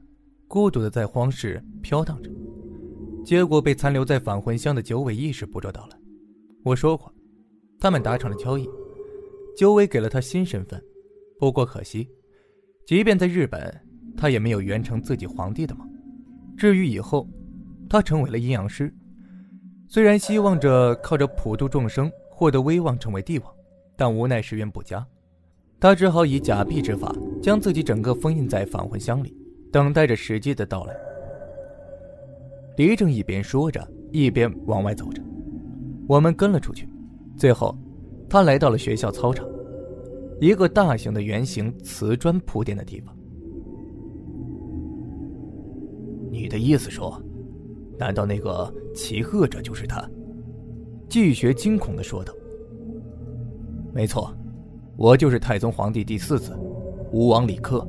[0.48, 2.30] 孤独的在荒世飘荡着。
[3.26, 5.98] 结果被残留在返魂香的九尾意识捕捉到了。
[6.64, 7.14] 我说过，
[7.80, 8.70] 他们达成了交易，
[9.56, 10.82] 九尾给了他新身份。
[11.40, 12.10] 不过可惜，
[12.86, 13.74] 即便在日本，
[14.24, 15.86] 他也没有圆成自己皇帝的梦。
[16.56, 17.28] 至于以后，
[17.90, 18.90] 他成为了阴阳师，
[19.90, 23.54] 虽然希望着靠着普度众生获得威望，成为帝王，
[23.98, 25.06] 但无奈时运不佳，
[25.78, 29.36] 他只好以假币之法将自己整个封印在返魂箱里，
[29.74, 30.96] 等待着时机的到来。
[32.78, 35.22] 李正一边说着，一边往外走着。
[36.08, 36.88] 我们跟了出去。
[37.36, 37.78] 最后，
[38.30, 39.46] 他来到了学校操场，
[40.40, 43.14] 一个大型的圆形瓷砖铺垫的地方。
[46.34, 47.22] 你的意思说，
[48.00, 50.04] 难道那个骑鹤者就是他？
[51.08, 52.34] 季学惊恐的说道
[53.94, 54.36] ：“没错，
[54.98, 56.58] 我就是太宗皇帝第四子，
[57.12, 57.88] 吴王李克。”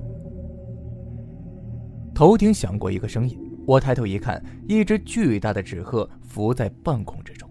[2.15, 3.41] 头顶响过一个声音。
[3.67, 7.49] 我抬头一看，一只巨大的纸鹤浮在半空之中，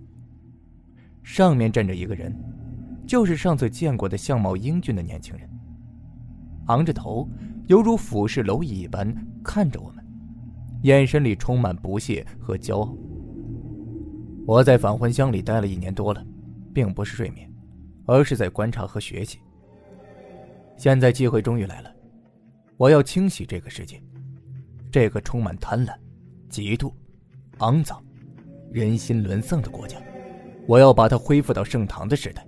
[1.24, 2.32] 上面站着一个人，
[3.08, 5.50] 就是上次见过的相貌英俊的年轻人。
[6.68, 7.28] 昂着头，
[7.66, 9.12] 犹如俯视蝼蚁一般
[9.44, 10.03] 看着我们，
[10.84, 12.96] 眼神里充满不屑和骄傲。
[14.46, 16.24] 我在返魂乡里待了一年多了，
[16.74, 17.50] 并不是睡眠，
[18.06, 19.40] 而是在观察和学习。
[20.76, 21.92] 现在机会终于来了，
[22.76, 24.02] 我要清洗这个世界，
[24.92, 25.94] 这个充满贪婪。
[26.50, 26.92] 嫉妒
[27.58, 28.00] 肮脏、
[28.72, 29.98] 人心沦丧的国家，
[30.68, 32.46] 我要把它恢复到盛唐的时代，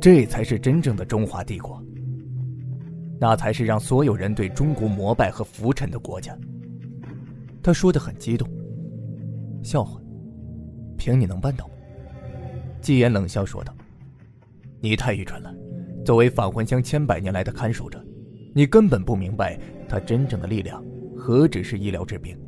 [0.00, 1.82] 这才是真正的中华帝国。
[3.18, 6.38] 那才是让所有人对中国膜拜和服臣的国家。
[7.66, 8.48] 他说的很激动。
[9.60, 10.00] 笑话，
[10.96, 11.72] 凭你能办到吗？
[12.80, 13.74] 季言冷笑说道
[14.80, 15.52] ：“你太愚蠢了。
[16.04, 18.00] 作为返魂香千百年来的看守者，
[18.54, 20.80] 你根本不明白他真正的力量
[21.16, 22.38] 何止是医疗治病。”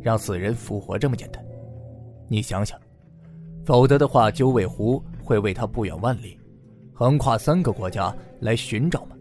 [0.00, 1.44] 让死人复活这么简单？
[2.26, 2.80] 你想想，
[3.66, 6.38] 否则的话，九尾狐会为他不远万里，
[6.94, 9.16] 横跨三个国家来寻找吗？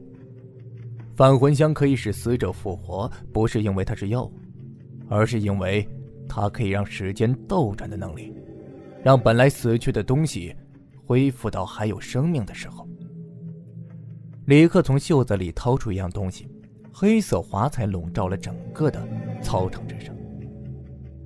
[1.17, 4.31] 返魂香可以使死者复活，不是因为它是药物，
[5.09, 5.87] 而是因为
[6.27, 8.33] 它可以让时间倒转的能力，
[9.03, 10.55] 让本来死去的东西
[11.05, 12.87] 恢复到还有生命的时候。
[14.45, 16.47] 李克从袖子里掏出一样东西，
[16.91, 19.07] 黑色华彩笼罩了整个的
[19.41, 20.13] 操场之上。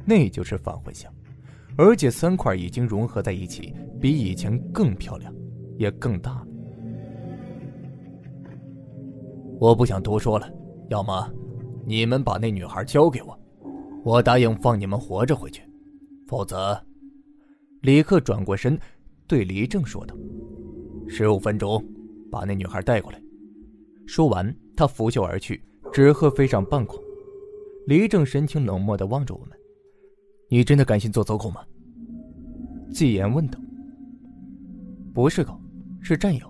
[0.06, 1.12] 那就是返魂香，
[1.78, 5.34] 而且三块已经融合在一起，比以前更漂亮，
[5.78, 6.48] 也更大了。
[9.60, 10.50] 我不想多说了，
[10.90, 11.30] 要么
[11.86, 13.37] 你们把那女孩交给我，
[14.08, 15.62] 我答应放你们活着回去；
[16.28, 16.82] 否则，
[17.82, 18.80] 李克转过身
[19.28, 20.16] 对黎正说道
[21.10, 21.86] ：“十五分钟，
[22.32, 23.22] 把那女孩带过来。”
[24.08, 26.98] 说完，他拂袖而去，纸鹤飞上半空。
[27.86, 29.50] 黎正神情冷漠的望着我们。
[30.48, 31.62] 你真的甘心做走狗吗？
[32.94, 33.60] 季言问道。
[35.14, 35.60] 不是狗，
[36.00, 36.50] 是战友。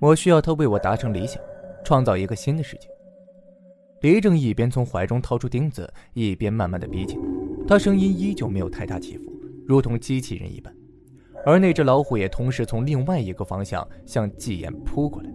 [0.00, 1.42] 我需要他为我达成理想，
[1.84, 2.86] 创造一个新的世界。
[4.02, 7.18] 李正一边从怀中掏出钉子，一边慢慢的逼近。
[7.66, 9.32] 他声音依旧没有太大起伏，
[9.64, 10.74] 如同机器人一般。
[11.46, 15.30] 而那只老虎也同时从另外一个方向向季言扑过来。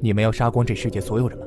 [0.00, 1.44] 你们要杀光这世界所有人吗？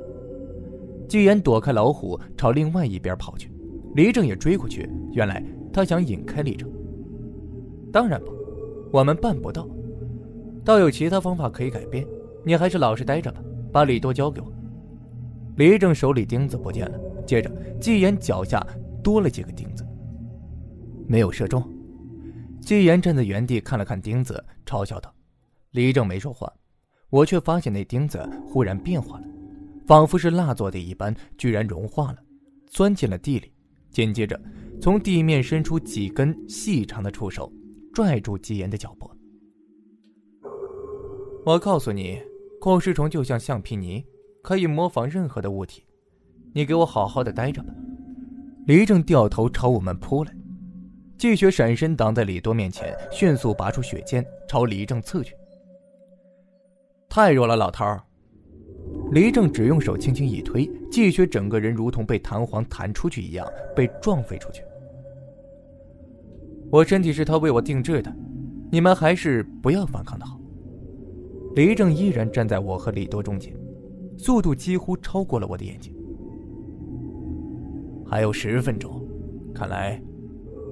[1.08, 3.50] 季言躲开老虎，朝另外一边跑去。
[3.96, 4.90] 黎正也追过去。
[5.14, 6.70] 原来他想引开黎正。
[7.92, 8.34] 当然不，
[8.92, 9.66] 我们办不到。
[10.66, 12.06] 倒有其他方法可以改变。
[12.44, 14.52] 你还是老实待着吧，把李多交给我。
[15.58, 18.66] 李正手里钉子不见了，接着季言脚下
[19.04, 19.86] 多了几个钉子，
[21.08, 21.64] 没有射中。
[22.62, 25.14] 季言站在原地看了看钉子，嘲笑道
[25.72, 26.52] ：“李正没说话，
[27.10, 29.26] 我却发现那钉子忽然变化了。”
[29.88, 32.18] 仿佛是蜡做的一般，居然融化了，
[32.68, 33.52] 钻进了地里。
[33.90, 34.40] 紧接着，
[34.80, 37.52] 从地面伸出几根细长的触手，
[37.92, 39.12] 拽住纪言的脚脖。
[41.46, 42.22] 我告诉你，
[42.62, 44.06] 控尸虫就像橡皮泥，
[44.44, 45.84] 可以模仿任何的物体。
[46.54, 47.74] 你给我好好的待着吧。
[48.68, 50.32] 黎正掉头朝我们扑来，
[51.18, 55.34] 季雪闪身挡在李多面前，迅速拔出血剑朝黎正刺去。
[57.10, 57.84] 太弱了，老头。
[59.12, 64.64] 黎正只用手轻轻一推，季雪整个人如同被弹簧弹出去一样被撞飞出去，
[66.70, 68.16] 我身体是他为我定制的，
[68.72, 70.40] 你们还是不要反抗的好。
[71.56, 73.54] 李正依然站在我和李多中间，
[74.18, 75.94] 速度几乎超过了我的眼睛。
[78.06, 79.06] 还有十分钟，
[79.54, 80.02] 看来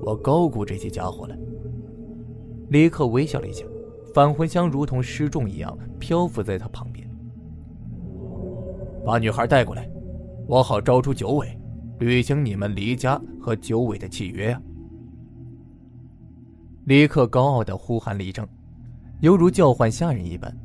[0.03, 1.35] 我高估这些家伙了。
[2.69, 3.65] 李克微笑了一下，
[4.13, 7.09] 返魂香如同失重一样漂浮在他旁边。
[9.05, 9.89] 把女孩带过来，
[10.47, 11.59] 我好招出九尾，
[11.99, 14.61] 履行你们黎家和九尾的契约啊！
[16.85, 18.47] 李克高傲的呼喊李正，
[19.21, 20.55] 犹如叫唤下人一般。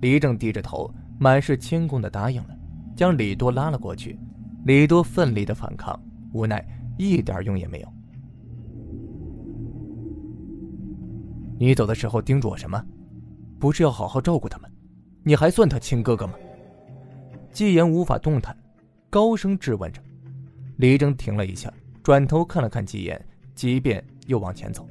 [0.00, 2.56] 李正低着头，满是谦恭的答应了，
[2.96, 4.18] 将李多拉了过去。
[4.64, 5.98] 李多奋力的反抗，
[6.32, 6.64] 无奈
[6.98, 7.88] 一点用也没有。
[11.58, 12.84] 你走的时候叮嘱我什么？
[13.58, 14.70] 不是要好好照顾他们？
[15.24, 16.34] 你还算他亲哥哥吗？
[17.50, 18.56] 季言无法动弹，
[19.10, 20.00] 高声质问着。
[20.76, 21.72] 李正停了一下，
[22.04, 23.20] 转头看了看季言，
[23.54, 24.86] 即便又往前走。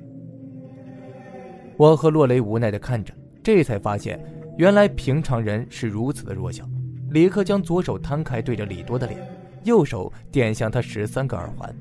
[1.77, 4.19] 我和洛雷无奈的看着，这才发现。
[4.57, 6.67] 原来平常人是如此的弱小。
[7.11, 9.19] 李克将左手摊开，对着李多的脸，
[9.63, 11.73] 右手点向他十三个耳环。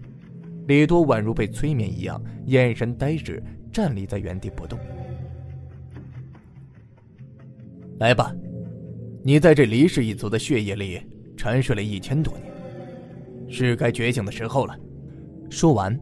[0.69, 4.79] 李多宛如被催眠一样，眼神呆滞，站立在原地不动。
[7.99, 8.35] 来吧，
[9.23, 11.01] 你在这黎氏一族的血液里
[11.37, 12.53] 沉睡了一千多年，
[13.49, 14.79] 是该觉醒的时候了。
[15.49, 15.99] 说完，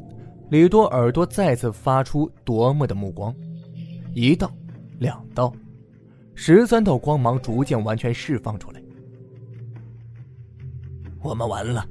[0.50, 3.32] 李多耳朵再次发出夺目的目光，
[4.12, 4.52] 一道，
[4.98, 5.54] 两道。
[6.34, 8.82] 十三道光芒逐渐完全释放出来，
[11.22, 11.86] 我们完了。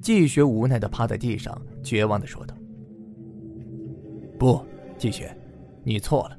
[0.00, 2.54] 季雪无奈的趴在地上，绝望的说道
[4.38, 4.60] ：“不，
[4.98, 5.34] 季雪，
[5.82, 6.38] 你错了。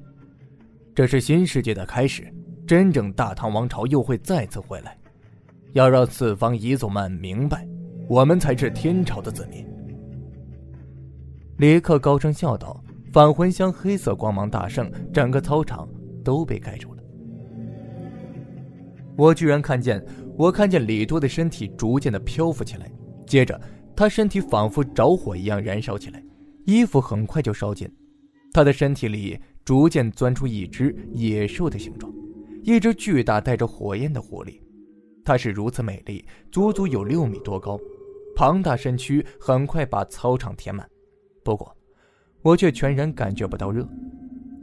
[0.94, 2.32] 这是新世界的开始，
[2.68, 4.98] 真正大唐王朝又会再次回来。
[5.74, 7.68] 要让四方彝族们明白，
[8.08, 9.66] 我们才是天朝的子民。”
[11.58, 15.88] 李克高声笑道：“返魂香黑色光芒大盛，整个操场
[16.24, 16.95] 都被盖住了。”
[19.18, 20.04] 我居然看见，
[20.38, 22.92] 我看见李多的身体逐渐的漂浮起来，
[23.26, 23.60] 接着
[23.96, 26.22] 他身体仿佛着火一样燃烧起来，
[26.66, 27.90] 衣服很快就烧尽，
[28.52, 32.14] 他的身体里逐渐钻出一只野兽的形状，
[32.64, 34.60] 一只巨大带着火焰的狐狸，
[35.24, 37.80] 它是如此美丽，足足有六米多高，
[38.36, 40.86] 庞大身躯很快把操场填满，
[41.44, 41.74] 不过
[42.42, 43.88] 我却全然感觉不到热，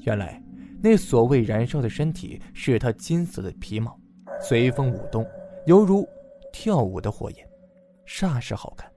[0.04, 0.42] 原来
[0.82, 3.98] 那所谓燃烧的身体是他金色的皮毛。
[4.40, 5.26] 随风舞动，
[5.66, 6.06] 犹如
[6.52, 7.48] 跳舞的火焰，
[8.06, 8.90] 煞是好看。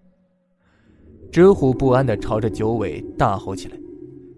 [1.31, 3.77] 纸虎不安地朝着九尾大吼起来，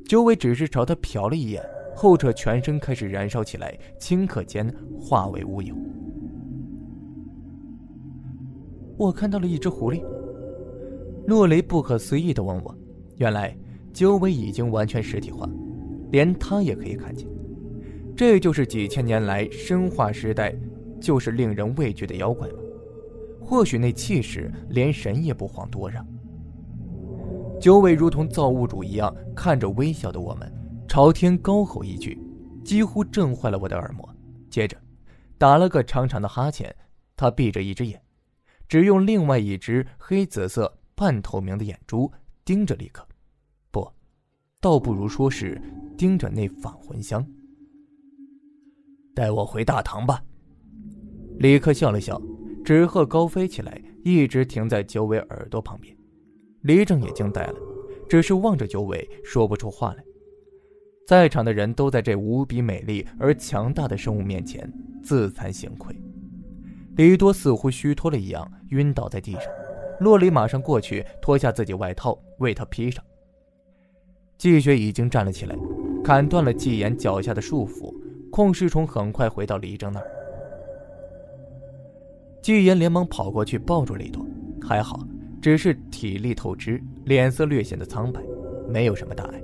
[0.05, 1.63] 九尾只是朝他瞟了一眼，
[1.95, 5.75] 后者全身开始燃烧起来，顷刻间化为乌有。
[8.97, 10.03] 我看到了一只狐狸。
[11.27, 12.75] 洛雷不可思议地问我
[13.17, 13.55] ：“原来
[13.93, 15.47] 九尾已经完全实体化，
[16.11, 17.27] 连他也可以看见。
[18.15, 20.55] 这就是几千年来生化时代。”
[20.99, 22.55] 就是令人畏惧的妖怪吗？
[23.39, 26.05] 或许那气势连神也不遑多让。
[27.61, 30.51] 九尾如同造物主一样看着微笑的我们，
[30.87, 32.19] 朝天高吼一句，
[32.63, 34.07] 几乎震坏了我的耳膜。
[34.49, 34.77] 接着，
[35.37, 36.75] 打了个长长的哈欠。
[37.15, 37.99] 他闭着一只眼，
[38.67, 42.11] 只用另外一只黑紫色半透明的眼珠
[42.45, 43.03] 盯着李克。
[43.71, 43.89] 不，
[44.61, 45.59] 倒不如说是
[45.97, 47.25] 盯着那返魂香。
[49.15, 50.23] 带我回大唐吧。
[51.39, 52.19] 李克笑了笑，
[52.65, 55.95] 纸鹤高飞起来，一直停在九尾耳朵旁边。
[56.61, 57.55] 李正也惊呆了，
[58.09, 60.03] 只是望着九尾，说不出话来。
[61.05, 64.71] 在场的人都在这无比美丽而强大的生物面前
[65.03, 65.95] 自惭形愧。
[66.95, 69.43] 李多似乎虚脱了一样，晕倒在地上。
[69.99, 73.03] 洛里马上过去脱下自己外套，为他披上。
[74.37, 75.55] 季雪已经站了起来，
[76.03, 77.93] 砍断了季言脚下的束缚。
[78.31, 80.16] 控尸虫很快回到李正那儿。
[82.41, 84.25] 季言连忙跑过去抱住李多，
[84.61, 85.05] 还好，
[85.41, 88.21] 只是体力透支，脸色略显的苍白，
[88.69, 89.41] 没有什么大碍。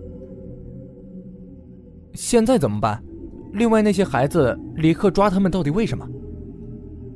[2.14, 3.04] 现在怎么办？
[3.52, 6.08] 另外那些孩子，李克抓他们到底为什么？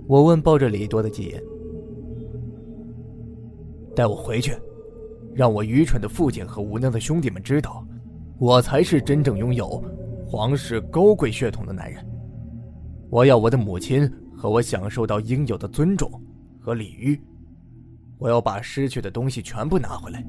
[0.07, 1.41] 我问抱着李多的季言。
[3.95, 4.53] 带我回去，
[5.33, 7.85] 让我愚蠢的父亲和无能的兄弟们知道，
[8.39, 9.83] 我才是真正拥有
[10.27, 12.05] 皇室高贵血统的男人。
[13.09, 14.11] 我要我的母亲。
[14.37, 16.09] 和我享受到应有的尊重
[16.59, 17.19] 和礼遇，
[18.19, 20.23] 我要把失去的东西全部拿回来。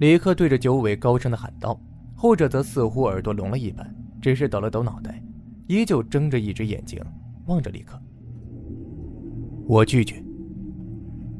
[0.00, 1.80] 李克对着九尾高声的喊道，
[2.16, 5.22] 后者则似乎耳朵聋了一般，只是抖了抖脑袋，
[5.68, 7.00] 依旧睁着一只眼睛
[7.46, 7.96] 望着李克。
[9.66, 10.22] 我拒绝。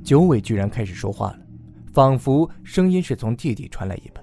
[0.05, 1.39] 九尾居然开始说话了，
[1.93, 4.23] 仿佛声音是从地底传来一般。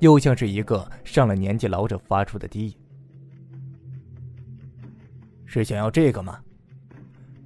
[0.00, 2.74] 又像是一个上了年纪老者发出的低吟。
[5.60, 6.38] 是想要这个吗？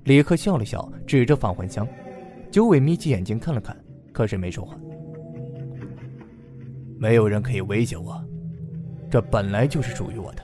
[0.05, 1.87] 李克笑了笑，指着返魂箱。
[2.51, 3.77] 九尾眯起眼睛看了看，
[4.13, 4.79] 可是没说话。
[6.99, 8.19] 没有人可以威胁我，
[9.11, 10.43] 这本来就是属于我的。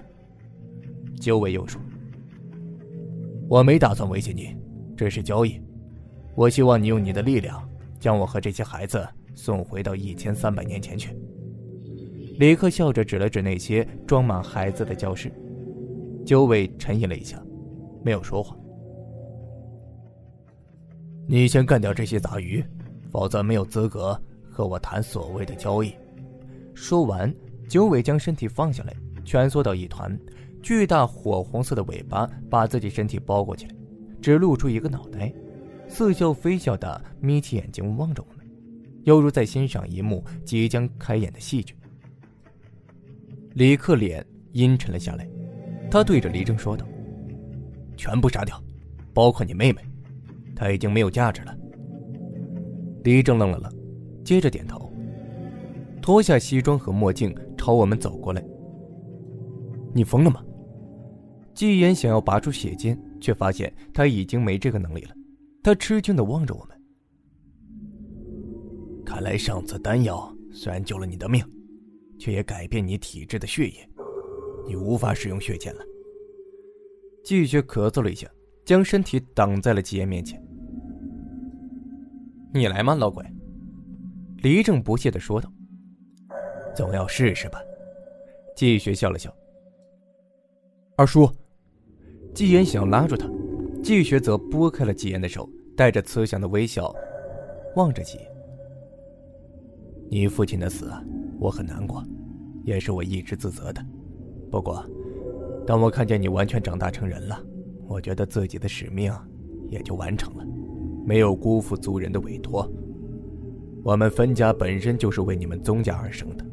[1.18, 1.80] 九尾又说
[3.48, 4.54] ：“我没打算威胁你，
[4.94, 5.58] 这是交易。
[6.34, 7.66] 我希望你用你的力量，
[7.98, 11.16] 将我和这些孩子送回到一千三百年前去。”
[12.38, 15.32] 李克笑着指了指那些装满孩子的教室。
[16.26, 17.42] 九尾沉吟了一下。
[18.04, 18.54] 没有说话。
[21.26, 22.62] 你先干掉这些杂鱼，
[23.10, 25.92] 否则没有资格和我谈所谓的交易。
[26.74, 27.34] 说完，
[27.66, 28.94] 九尾将身体放下来，
[29.24, 30.16] 蜷缩到一团，
[30.62, 33.74] 巨大火红色的尾巴把自己身体包裹起来，
[34.20, 35.32] 只露出一个脑袋，
[35.88, 38.46] 似笑非笑的眯起眼睛望着我们，
[39.04, 41.74] 犹如在欣赏一幕即将开演的戏剧。
[43.54, 45.26] 李克脸阴沉了下来，
[45.90, 46.86] 他对着黎正说道。
[47.96, 48.62] 全部杀掉，
[49.12, 49.80] 包括你妹妹，
[50.54, 51.56] 她已经没有价值了。
[53.04, 53.72] 李正愣了愣，
[54.24, 54.92] 接着点头，
[56.00, 58.44] 脱下西装和墨镜朝我们走过来。
[59.92, 60.42] 你疯了吗？
[61.54, 65.14] 季言想要拔出血剑，却发现他已经没这个能力了。
[65.62, 66.76] 他吃惊的望着我们。
[69.04, 71.44] 看来上次丹药虽然救了你的命，
[72.18, 73.88] 却也改变你体质的血液，
[74.66, 75.80] 你无法使用血剑了。
[77.24, 78.30] 季雪咳嗽了一下，
[78.66, 80.38] 将身体挡在了季言面前。
[82.52, 83.24] 你来吗，老鬼？
[84.42, 85.50] 黎正不屑的说道。
[86.76, 87.58] 总要试试吧。
[88.54, 89.34] 季雪笑了笑。
[90.96, 91.26] 二叔，
[92.34, 93.26] 季言想要拉住他，
[93.82, 96.94] 季雪则拨开了季言的手，带着慈祥的微笑，
[97.74, 98.30] 望着季言。
[100.10, 100.92] 你父亲的死，
[101.40, 102.04] 我很难过，
[102.64, 103.82] 也是我一直自责的。
[104.50, 104.84] 不过。
[105.66, 107.42] 当我看见你完全长大成人了，
[107.86, 109.12] 我觉得自己的使命
[109.68, 110.44] 也就完成了，
[111.06, 112.70] 没有辜负族人的委托。
[113.82, 116.44] 我们分家本身就是为你们宗家而生的，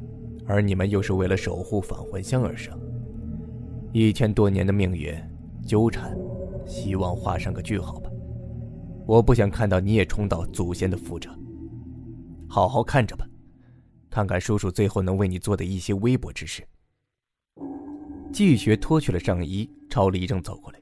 [0.45, 2.77] 而你们又是为了守护返魂香而生。
[3.93, 5.13] 一千多年的命运
[5.65, 6.17] 纠缠，
[6.65, 8.09] 希望画上个句号吧。
[9.05, 11.29] 我不想看到你也重蹈祖先的覆辙。
[12.47, 13.25] 好好看着吧，
[14.09, 16.63] 看看叔叔最后能为你做的一些微薄之事。
[18.31, 20.79] 季学脱去了上衣，朝李正走过来。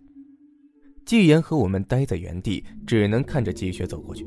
[1.06, 4.26] 季言和我们待在原地，只能看着季学走过去。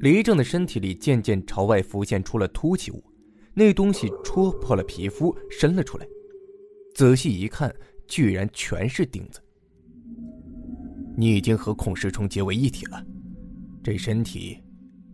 [0.00, 3.02] 李正的身体里渐渐朝外浮现出了凸起物，
[3.54, 6.06] 那东西戳破了皮肤，伸了出来。
[6.94, 7.74] 仔细一看，
[8.06, 9.40] 居然全是钉子。
[11.16, 13.02] 你已经和孔石虫结为一体了，
[13.82, 14.62] 这身体，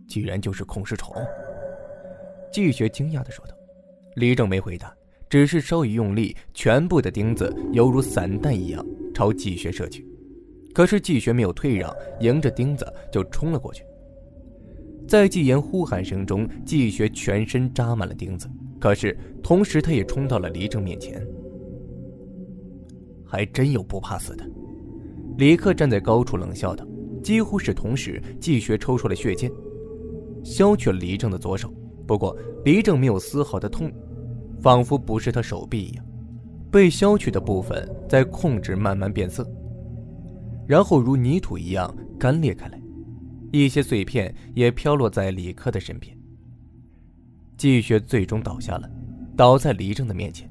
[0.07, 1.15] 居然就是孔石虫。
[2.51, 3.55] 季学惊讶的说道。
[4.15, 4.93] 李正没回答。
[5.31, 10.05] 只是稍一用力，全部的钉子犹如散弹一样朝季学射去。
[10.73, 13.81] 可是季学没有退让，迎着钉子就冲了过去。
[15.07, 18.45] 在季言呼喊声中，季学全身扎满了钉子。
[18.77, 21.25] 可是同时，他也冲到了黎正面前。
[23.25, 24.45] 还真有不怕死的。
[25.37, 26.85] 李克站在高处冷笑道。
[27.23, 29.49] 几乎是同时，季学抽出了血剑，
[30.43, 31.73] 削去了黎正的左手。
[32.05, 33.89] 不过黎正没有丝毫的痛。
[34.61, 36.05] 仿佛不是他手臂一样，
[36.69, 39.49] 被削去的部分在控制慢慢变色，
[40.67, 42.79] 然后如泥土一样干裂开来，
[43.51, 46.15] 一些碎片也飘落在李克的身边。
[47.57, 48.89] 季雪最终倒下了，
[49.35, 50.49] 倒在黎正的面前。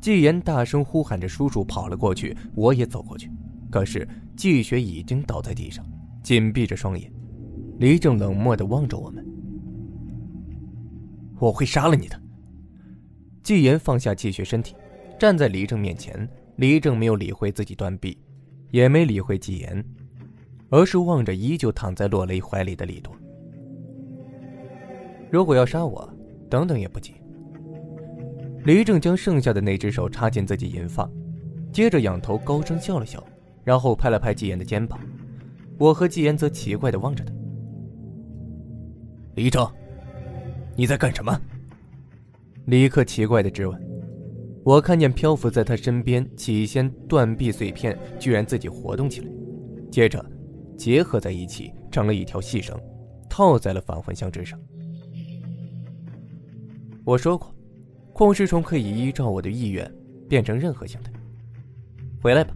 [0.00, 3.30] 季言大声呼喊着：“叔叔！”跑了过去，我也走过去，
[3.70, 5.84] 可是季雪已经倒在地上，
[6.22, 7.10] 紧闭着双眼。
[7.78, 9.26] 黎正冷漠地望着我们
[11.40, 12.20] ：“我会杀了你的。”
[13.46, 14.74] 纪言放下气血身体，
[15.20, 16.28] 站在李正面前。
[16.56, 18.18] 李正没有理会自己断臂，
[18.72, 19.84] 也没理会纪言，
[20.68, 23.14] 而是望着依旧躺在洛雷怀里的李多。
[25.30, 26.12] 如果要杀我，
[26.50, 27.14] 等等也不急。
[28.64, 31.08] 李正将剩下的那只手插进自己银发，
[31.70, 33.24] 接着仰头高声笑了笑，
[33.62, 34.98] 然后拍了拍纪言的肩膀。
[35.78, 37.32] 我和纪言则奇怪的望着他。
[39.36, 39.64] 李正，
[40.74, 41.40] 你在干什么？
[42.66, 43.80] 李克奇怪的质问
[44.64, 49.28] ：“我看见漂浮在他身边起先断臂碎片，居然自己活动起来，
[49.88, 50.24] 接着
[50.76, 52.76] 结合在一起，成了一条细绳，
[53.30, 54.58] 套在了返魂箱之上。
[57.04, 57.54] 我说过，
[58.12, 59.88] 矿石虫可以依照我的意愿
[60.28, 61.12] 变成任何形态。
[62.20, 62.52] 回来吧。”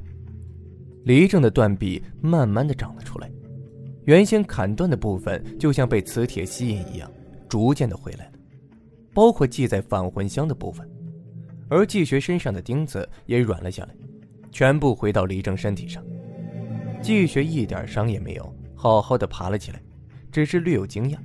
[1.07, 3.31] 李正的断臂慢慢的长了出来，
[4.07, 7.09] 原先砍断的部分就像被磁铁吸引一样，
[7.49, 8.33] 逐渐的回来了。
[9.13, 10.89] 包括系在返魂香的部分，
[11.69, 13.95] 而季学身上的钉子也软了下来，
[14.51, 16.05] 全部回到李正身体上。
[17.03, 19.83] 季学一点伤也没有，好好的爬了起来，
[20.31, 21.19] 只是略有惊讶。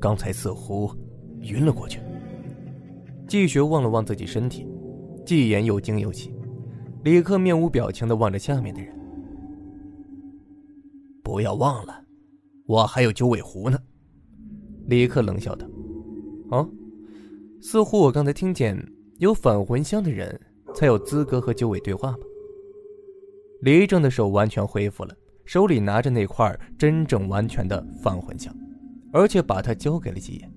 [0.00, 0.92] 刚才似乎
[1.42, 2.00] 晕了过去。
[3.26, 4.66] 季学望了望自己身体，
[5.26, 6.34] 季言又惊又喜，
[7.04, 8.96] 李克面无表情的望着下面的人。
[11.22, 12.02] 不要忘了，
[12.66, 13.78] 我还有九尾狐呢。
[14.88, 15.66] 李克冷笑道
[16.50, 16.66] ：“哦，
[17.60, 18.74] 似乎我刚才听见
[19.18, 20.40] 有返魂香的人
[20.74, 22.18] 才有资格和九尾对话吧？”
[23.60, 25.14] 李正的手完全恢复了，
[25.44, 28.54] 手里拿着那块真正完全的返魂香，
[29.12, 30.50] 而且把它交给了季言。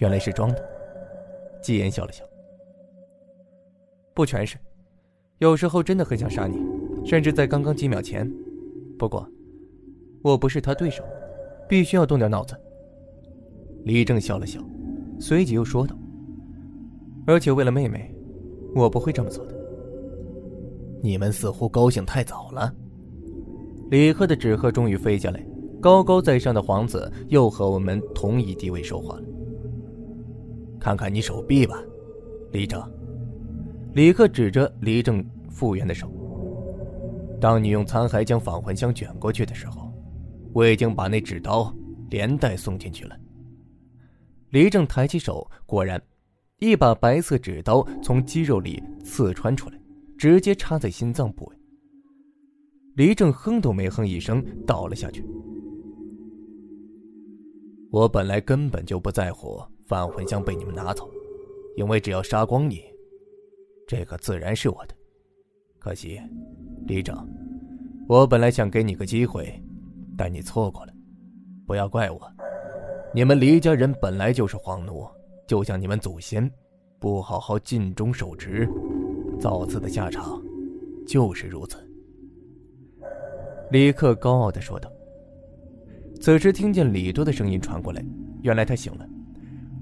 [0.00, 0.64] 原来是装的，
[1.60, 2.24] 季言笑了笑。
[4.14, 4.56] 不全是，
[5.40, 6.56] 有时候真的很想杀你，
[7.04, 8.26] 甚至在刚刚几秒前。
[8.98, 9.28] 不过，
[10.22, 11.04] 我不是他对手。
[11.72, 12.54] 必须要动点脑子。
[13.84, 14.60] 李正笑了笑，
[15.18, 15.96] 随即又说道
[17.26, 18.14] ：“而且为了妹妹，
[18.74, 19.54] 我不会这么做的。”
[21.02, 22.70] 你们似乎高兴太早了。
[23.90, 25.42] 李克的纸鹤终于飞下来，
[25.80, 29.24] 高高在上的皇子又和我们同一地位说话了。
[30.78, 31.82] 看看你手臂吧，
[32.50, 32.82] 李正。
[33.94, 36.06] 李克指着李正复原的手。
[37.40, 39.81] 当你用残骸将返魂香卷过去的时候。
[40.52, 41.74] 我已经把那纸刀
[42.10, 43.18] 连带送进去了。
[44.50, 46.00] 李正抬起手，果然，
[46.58, 49.80] 一把白色纸刀从肌肉里刺穿出来，
[50.18, 51.56] 直接插在心脏部位。
[52.94, 55.24] 李正哼都没哼一声，倒了下去。
[57.90, 61.10] 我本来根本就不在乎返魂香被你们拿走，
[61.76, 62.82] 因为只要杀光你，
[63.86, 64.94] 这个自然是我的。
[65.78, 66.20] 可惜，
[66.86, 67.16] 李正，
[68.06, 69.58] 我本来想给你个机会。
[70.16, 70.92] 但你错过了，
[71.66, 72.20] 不要怪我。
[73.14, 75.06] 你们黎家人本来就是皇奴，
[75.46, 76.50] 就像你们祖先，
[76.98, 78.68] 不好好尽忠守职，
[79.38, 80.42] 造次的下场
[81.06, 81.76] 就是如此。
[83.70, 84.90] 李克高傲的说道。
[86.20, 88.04] 此时听见李多的声音传过来，
[88.42, 89.06] 原来他醒了，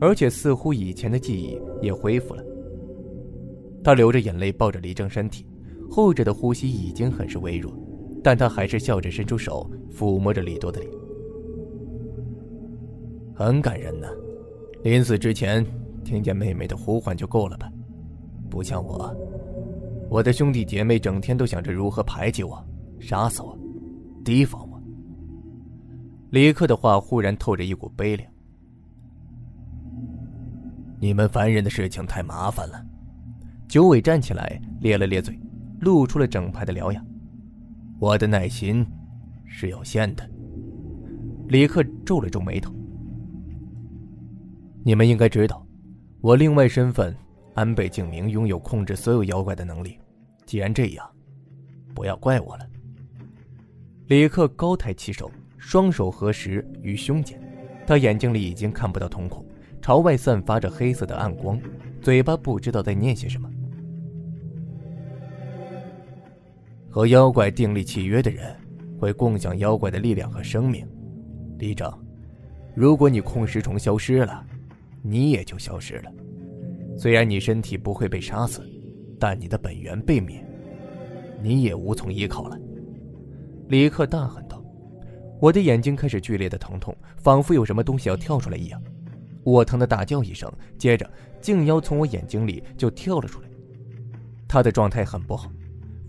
[0.01, 2.43] 而且似乎以前的记忆也恢复了。
[3.85, 5.47] 他流着眼泪抱着李正身体，
[5.91, 7.72] 后者的呼吸已经很是微弱。
[8.22, 10.92] 但他还是笑着伸出手抚摸着李多的脸，
[13.34, 14.08] 很感人呢。
[14.82, 15.64] 临死之前
[16.04, 17.70] 听见妹妹的呼唤就够了吧？
[18.48, 19.14] 不像我，
[20.08, 22.62] 我的兄弟姐妹整天都想着如何排挤我、
[22.98, 23.56] 杀死我、
[24.24, 24.82] 提防我。
[26.30, 28.30] 李克的话忽然透着一股悲凉。
[30.98, 32.84] 你们凡人的事情太麻烦了。
[33.68, 35.38] 九尾站起来，咧了咧嘴，
[35.80, 37.04] 露出了整排的獠牙。
[38.01, 38.84] 我的耐心
[39.44, 40.26] 是有限的。
[41.48, 42.74] 李克皱了皱眉头。
[44.82, 45.66] 你们应该知道，
[46.22, 47.14] 我另外身份
[47.53, 49.98] 安倍敬明拥有控制所有妖怪的能力。
[50.46, 51.07] 既然这样，
[51.94, 52.66] 不要怪我了。
[54.07, 57.38] 李克高抬起手，双手合十于胸前，
[57.86, 59.44] 他眼睛里已经看不到瞳孔，
[59.82, 61.61] 朝外散发着黑色的暗光，
[62.01, 63.49] 嘴巴不知道在念些什么。
[66.91, 68.53] 和妖怪订立契约的人，
[68.99, 70.84] 会共享妖怪的力量和生命。
[71.57, 71.88] 李正，
[72.74, 74.45] 如果你控尸虫消失了，
[75.01, 76.12] 你也就消失了。
[76.99, 78.68] 虽然你身体不会被杀死，
[79.20, 80.45] 但你的本源被灭，
[81.41, 82.59] 你也无从依靠了。
[83.68, 84.61] 李克大喊道
[85.41, 88.82] ：“我的眼睛开始剧烈的疼痛，仿佛有什么东西要跳出来一样。
[89.45, 91.09] 我疼的大叫一声，接着
[91.41, 93.49] 静妖从我眼睛里就跳了出来。
[94.49, 95.49] 他的状态很不好。”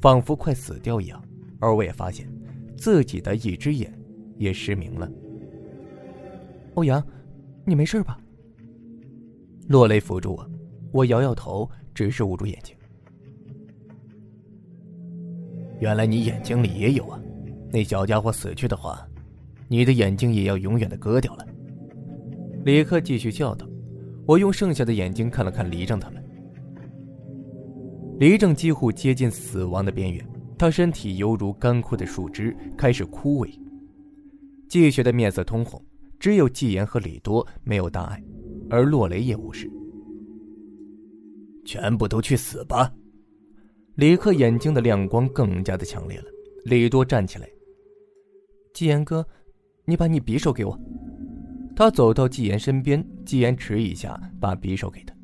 [0.02, 1.24] 仿佛快死掉一样，
[1.60, 2.28] 而我也发现，
[2.76, 3.94] 自己的一只眼
[4.38, 5.10] 也失明了。
[6.74, 7.02] 欧阳，
[7.64, 8.20] 你没事吧？
[9.68, 10.50] 落雷扶住我，
[10.92, 12.76] 我摇摇头，只是捂住眼睛。
[15.80, 17.22] 原来你眼睛里也有啊！
[17.72, 19.08] 那小家伙死去的话，
[19.68, 21.48] 你的眼睛也要永远的割掉了。
[22.66, 23.68] 李克继续笑道。
[24.28, 26.21] 我用剩下的眼睛看了看黎正他们。
[28.22, 30.24] 黎正几乎接近死亡的边缘，
[30.56, 33.52] 他身体犹如干枯的树枝，开始枯萎。
[34.70, 35.84] 季雪的面色通红，
[36.20, 38.24] 只有季言和李多没有大碍，
[38.70, 39.68] 而洛雷也无事。
[41.66, 42.94] 全部都去死吧！
[43.96, 46.26] 李克眼睛的亮光更加的强烈了。
[46.66, 47.50] 李多站起来，
[48.72, 49.26] 季言哥，
[49.84, 50.80] 你把你匕首给我。
[51.76, 55.16] 他走到季言身边，季言迟一下，把匕首给他。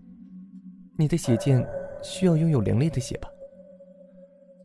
[0.97, 1.63] 你的血剑。
[2.01, 3.27] 需要拥有凌厉的血吧。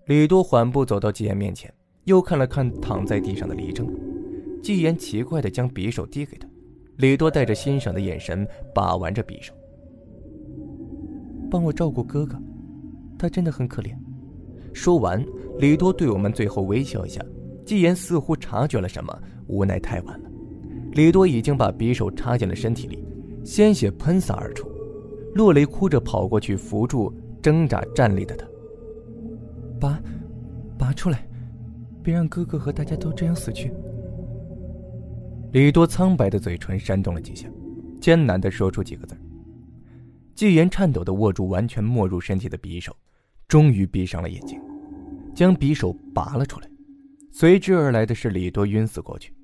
[0.07, 1.73] 李多缓步走到纪言面前，
[2.05, 3.89] 又看了看躺在地上的李正，
[4.63, 6.49] 纪言奇怪的将匕首递给他，
[6.97, 9.55] 李多带着欣赏的眼神把玩着匕首。
[11.51, 12.37] 帮我照顾哥哥，
[13.19, 13.95] 他真的很可怜。
[14.73, 15.25] 说完，
[15.59, 17.25] 李多对我们最后微笑一下。
[17.65, 19.17] 纪言似乎察觉了什么，
[19.47, 20.31] 无奈太晚了，
[20.93, 23.07] 李多已经把匕首插进了身体里，
[23.45, 24.69] 鲜血喷洒而出。
[25.35, 27.13] 洛雷哭着跑过去扶住
[27.43, 28.47] 挣扎站立的他，
[29.81, 30.01] 拔，
[30.79, 31.29] 拔出来，
[32.03, 33.73] 别让哥哥和大家都这样死去。
[35.53, 37.49] 李多苍白的嘴唇扇动了几下，
[38.01, 39.17] 艰难的说出几个字。
[40.35, 42.97] 纪言颤抖的握住完全没入身体的匕首，
[43.49, 44.59] 终于闭上了眼睛，
[45.35, 46.69] 将匕首拔了出来。
[47.31, 49.35] 随之而来的是李多晕死过去。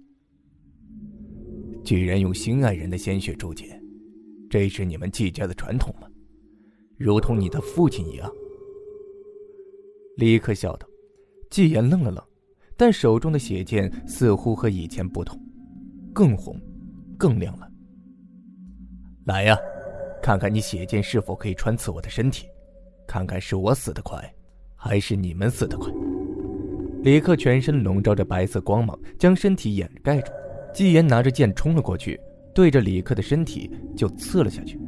[1.85, 3.83] 居然用心爱人的鲜血铸剑，
[4.49, 6.08] 这是你们纪家的传统吗？
[6.99, 8.31] 如同你的父亲一样。
[10.17, 10.87] 李克笑道。
[11.51, 12.23] 季言愣了愣，
[12.77, 15.41] 但手中的血剑似乎和以前不同，
[16.13, 16.61] 更红，
[17.17, 17.67] 更亮了。
[19.25, 19.57] 来呀！
[20.23, 22.47] 看看你血剑是否可以穿刺我的身体，
[23.07, 24.23] 看看是我死得快，
[24.77, 25.91] 还是你们死得快。
[27.03, 30.31] 李克全身笼罩着白色光芒，将身体掩盖住。
[30.75, 32.21] 季言拿着剑冲了过去，
[32.55, 34.79] 对着李克的身体就刺了下去。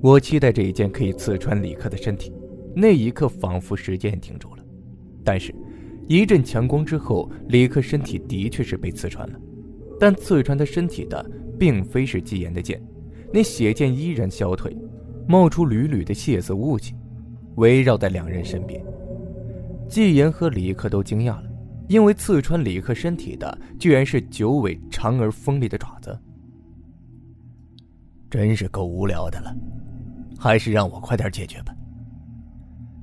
[0.00, 2.32] 我期待这一剑可以刺穿李克的身体，
[2.74, 4.64] 那一刻仿佛时间停住了。
[5.24, 5.54] 但是，
[6.06, 9.38] 一阵强光之后，李克身体的确是被刺穿了，
[9.98, 11.24] 但刺穿他身体的。
[11.58, 12.80] 并非是季言的剑，
[13.32, 14.72] 那血剑依然消退，
[15.26, 16.94] 冒出缕缕的血色雾气，
[17.56, 18.80] 围绕在两人身边。
[19.88, 21.50] 季言和李克都惊讶了，
[21.88, 26.16] 因为刺穿李克身体的居然是九尾长而锋利的爪子。
[28.30, 29.52] 真是够无聊的了，
[30.38, 31.74] 还是让我快点解决吧。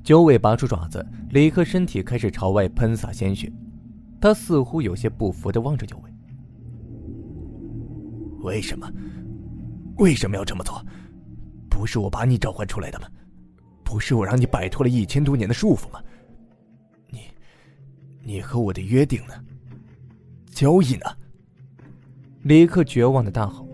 [0.02, 3.52] 九尾拔出爪子，李克身体开始朝外喷洒鲜血，
[4.20, 6.10] 他似乎有些不服的望着九尾。
[8.42, 8.90] 为什么？
[9.98, 10.84] 为什么要这么做？
[11.68, 13.08] 不是我把你召唤出来的吗？
[13.84, 16.00] 不是我让你摆脱了一千多年的束缚吗？
[17.10, 17.20] 你，
[18.22, 19.34] 你和我的约定呢？
[20.46, 21.06] 交易呢？
[22.42, 23.68] 李克绝望的大吼：“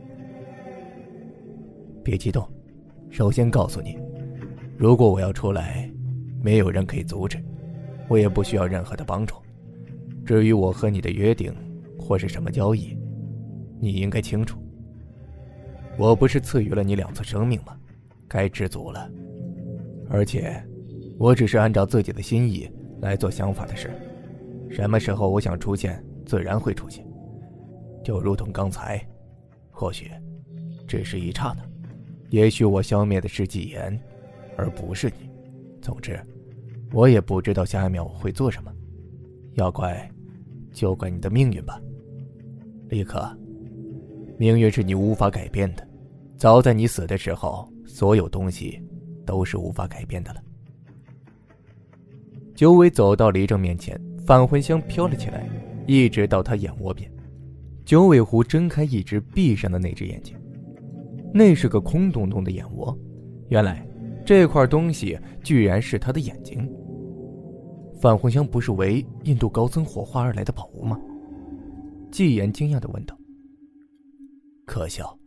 [2.03, 2.47] 别激动，
[3.13, 3.99] 首先告诉你，
[4.79, 5.93] 如果我要出来，
[6.41, 7.37] 没有人可以阻止，
[8.09, 9.35] 我也不需要任何的帮助。
[10.25, 11.55] 至于我和你的约定，
[11.99, 12.97] 或是什么交易，
[13.79, 14.59] 你应该清楚。”
[15.99, 17.77] 我不是赐予了你两次生命吗？
[18.27, 19.07] 该知足了。
[20.09, 20.65] 而且，
[21.19, 22.67] 我只是按照自己的心意
[23.03, 23.91] 来做想法的事。
[24.71, 27.07] 什么时候我想出现，自然会出现。
[28.03, 29.07] 就如同刚才，
[29.71, 30.11] 或许
[30.89, 31.63] 只是一刹那，
[32.33, 34.01] 也许我消灭的是纪言，
[34.57, 35.29] 而不是你。
[35.83, 36.19] 总之，
[36.91, 38.73] 我也不知道下一秒我会做什么。
[39.57, 40.11] 要怪，
[40.73, 41.79] 就怪你的命运吧，
[42.89, 43.23] 李克。
[44.39, 45.87] 命运是你无法改变的，
[46.39, 48.81] 早在你死的时候，所有东西
[49.27, 50.43] 都是无法改变的了。
[52.55, 55.47] 九尾走到李正面前，返魂香飘了起来，
[55.87, 57.13] 一直到他眼窝边。
[57.85, 60.35] 九尾狐睁开一只闭上的那只眼睛，
[61.35, 62.97] 那是个空洞洞的眼窝，
[63.49, 63.87] 原来
[64.25, 66.71] 这块东西居然是他的眼睛。
[68.01, 71.01] 返魂香不是为印度高僧火化而来的宝物吗？
[72.11, 73.17] 纪言惊讶的问道。
[74.67, 75.19] 可笑，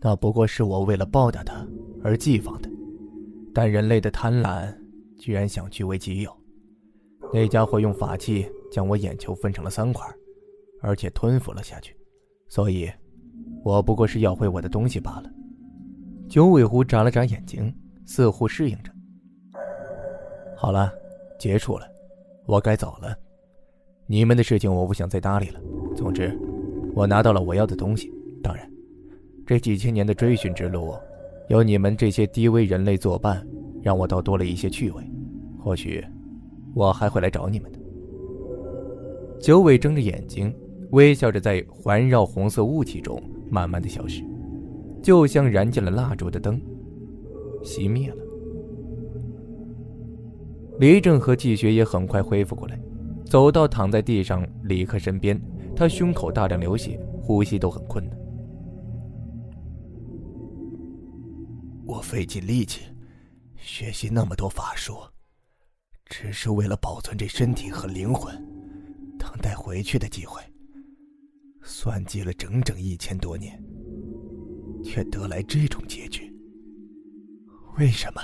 [0.00, 1.66] 那不过是我为了报答他
[2.02, 2.70] 而寄放的，
[3.52, 4.72] 但人类的贪婪
[5.18, 6.32] 居然想据为己有。
[7.32, 10.06] 那家伙用法器将我眼球分成了三块，
[10.80, 11.96] 而且吞服了下去，
[12.48, 12.90] 所以，
[13.64, 15.31] 我不过是要回我的东西罢了。
[16.32, 17.70] 九尾狐眨了眨眼睛，
[18.06, 18.90] 似乎适应着。
[20.56, 20.90] 好了，
[21.38, 21.86] 结束了，
[22.46, 23.14] 我该走了。
[24.06, 25.60] 你们的事情我不想再搭理了。
[25.94, 26.34] 总之，
[26.94, 28.10] 我拿到了我要的东西。
[28.42, 28.66] 当然。
[29.46, 30.94] 这几千年的追寻之路，
[31.48, 33.46] 有你们这些低微人类作伴，
[33.82, 35.04] 让我倒多了一些趣味。
[35.62, 36.02] 或许，
[36.74, 37.78] 我还会来找你们的。
[39.38, 40.50] 九尾睁着眼睛，
[40.92, 44.24] 微笑着在环绕红色雾气中慢慢的消失，
[45.02, 46.60] 就像燃尽了蜡烛的灯，
[47.62, 48.22] 熄灭了。
[50.78, 52.80] 李正和季学也很快恢复过来，
[53.26, 55.40] 走到躺在地上李克身边，
[55.74, 58.18] 他胸口大量流血，呼吸都很困难。
[61.84, 62.82] 我费尽力气
[63.56, 64.96] 学习那么多法术，
[66.06, 68.34] 只是为了保存这身体和灵魂，
[69.18, 70.40] 等待回去的机会。
[71.62, 73.62] 算计了整整一千多年，
[74.82, 76.32] 却得来这种结局。
[77.78, 78.20] 为什么？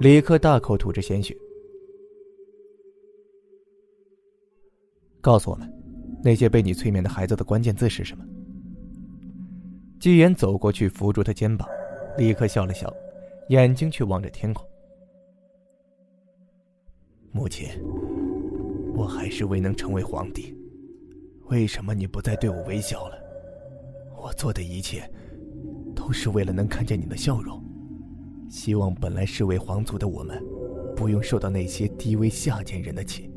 [0.00, 1.36] 李克大口吐着鲜血。
[5.20, 5.70] 告诉我们，
[6.22, 8.24] 那些被你催眠的孩子的关键字是什么？
[9.98, 11.68] 纪言走过去扶住他肩膀，
[12.16, 12.92] 李克笑了笑，
[13.48, 14.64] 眼睛却望着天空。
[17.32, 17.68] 母亲，
[18.94, 20.56] 我还是未能成为皇帝，
[21.46, 23.27] 为什么你不再对我微笑了？
[24.20, 25.08] 我做的一切，
[25.94, 27.62] 都是为了能看见你的笑容。
[28.48, 30.42] 希望本来是为皇族的我们，
[30.96, 33.30] 不用受到那些低微下贱人的气。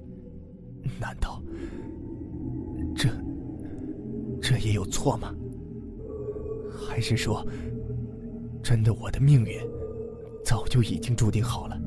[0.99, 1.41] 难道
[2.95, 3.09] 这
[4.41, 5.33] 这也有错吗？
[6.87, 7.45] 还是说，
[8.63, 9.59] 真的我的命运
[10.43, 11.79] 早就已经注定好了？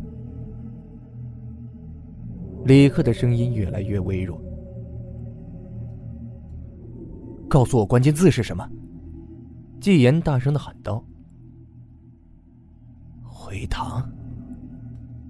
[2.66, 4.40] 李克的声音越来越微弱。
[7.48, 8.68] 告诉我关键字是什么？
[9.84, 11.04] 纪言大声的喊道。
[13.22, 14.10] 回堂。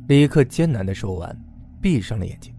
[0.06, 1.36] 李克艰难的说完，
[1.82, 2.54] 闭上了眼睛。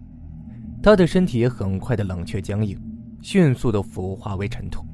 [0.82, 2.78] 他的身体也很快的冷却僵硬，
[3.22, 4.84] 迅速的腐化为尘土。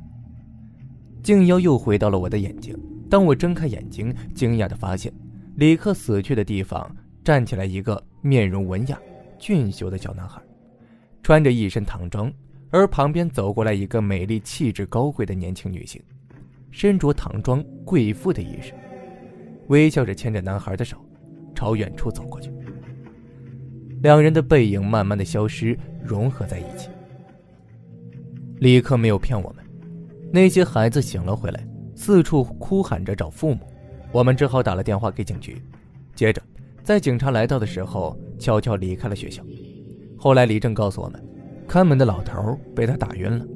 [1.24, 2.72] 静妖又回到了我的眼睛。
[3.10, 5.12] 当我睁开眼睛，惊讶的发现，
[5.56, 6.88] 李克死去的地方
[7.24, 8.96] 站起来一个面容文雅、
[9.40, 10.40] 俊秀的小男孩，
[11.20, 12.32] 穿着一身唐装，
[12.70, 16.00] 而旁边走过来一个美丽、气质高贵的年轻女性，
[16.72, 18.72] 身着唐装贵妇的衣饰。
[19.68, 20.96] 微笑着牵着男孩的手，
[21.54, 22.50] 朝远处走过去。
[24.02, 26.88] 两人的背影慢慢的消失，融合在一起。
[28.58, 29.64] 李克没有骗我们，
[30.32, 31.64] 那些孩子醒了回来，
[31.94, 33.60] 四处哭喊着找父母。
[34.10, 35.62] 我们只好打了电话给警局。
[36.14, 36.42] 接着，
[36.82, 39.42] 在警察来到的时候，悄悄离开了学校。
[40.18, 41.24] 后来，李正告诉我们，
[41.66, 43.46] 看门的老头被他打晕了，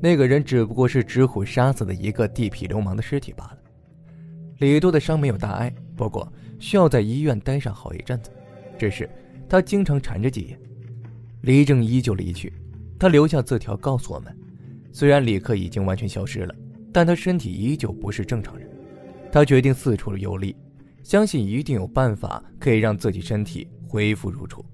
[0.00, 3.58] 那个人只不过是直虎杀死的一个地痞流氓的尸体罢了。
[4.58, 8.30] 李多的伤没有大碍，不过需要在医院待上好一阵子。
[8.78, 9.08] 只是
[9.46, 10.58] 他经常缠着季言。
[11.42, 12.52] 李正依旧离去，
[12.98, 14.34] 他留下字条告诉我们：
[14.90, 16.54] 虽然李克已经完全消失了，
[16.92, 18.68] 但他身体依旧不是正常人。
[19.30, 20.56] 他决定四处游历，
[21.02, 24.64] 相信一定有办法可以让自己身体恢复如初。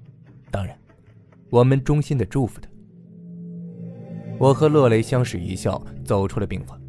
[0.51, 0.77] 当然，
[1.51, 2.69] 我们衷心的祝福他。
[4.39, 6.81] 我和洛雷相视一笑，走出了病房。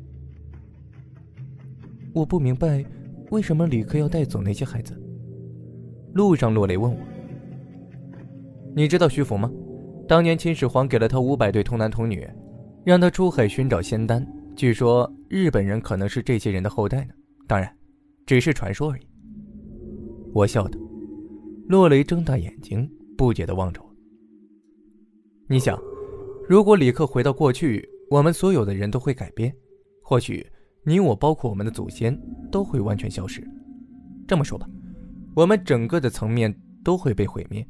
[2.13, 2.83] 我不明白，
[3.31, 4.99] 为什么李克要带走那些孩子。
[6.13, 6.97] 路上，洛雷问我
[8.75, 9.51] ：“你知道徐福吗？
[10.07, 12.27] 当年秦始皇给了他五百对童男童女，
[12.83, 14.25] 让他出海寻找仙丹。
[14.55, 17.13] 据说日本人可能是这些人的后代呢。
[17.45, 17.71] 当然，
[18.25, 19.01] 只是传说而已。”
[20.33, 20.79] 我笑道。
[21.67, 23.95] 洛雷睁大眼睛，不解的望着我。
[25.47, 25.77] 你想，
[26.47, 29.53] 如果李克回到过去，我们所有的人都会改变，
[30.01, 30.45] 或许。
[30.83, 32.17] 你我，包括我们的祖先，
[32.49, 33.45] 都会完全消失。
[34.25, 34.65] 这么说吧，
[35.35, 37.67] 我们整个的层面都会被毁灭，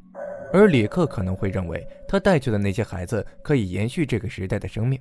[0.53, 4.99] 而李克可能会认为他带去的那些孩子可以延续这个时代的生命，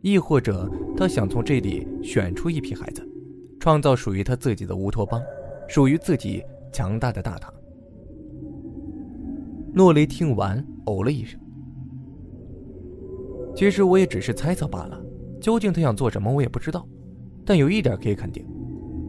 [0.00, 3.08] 亦或者他想从这里选出一批孩子，
[3.60, 5.22] 创造属于他自己的乌托邦，
[5.68, 6.42] 属于自己
[6.72, 7.54] 强大的大唐。
[9.72, 11.38] 诺雷听完，哦了一声。
[13.56, 15.02] 其实我也只是猜测罢了，
[15.40, 16.86] 究竟他想做什么，我也不知道。
[17.44, 18.46] 但有一点可以肯定，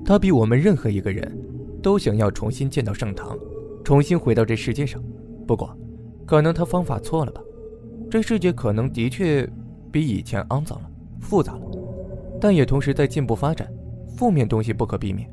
[0.06, 1.38] 他比我们任何一个人
[1.84, 3.38] 都想要重新见到盛唐，
[3.84, 5.04] 重新回到这世界上。
[5.46, 5.78] 不过，
[6.26, 7.42] 可能他方法错了吧？
[8.10, 9.46] 这世界可能的确
[9.92, 10.90] 比以前肮脏了、
[11.20, 11.62] 复杂了，
[12.40, 13.70] 但也同时在进步发展。
[14.16, 15.30] 负面东西不可避免，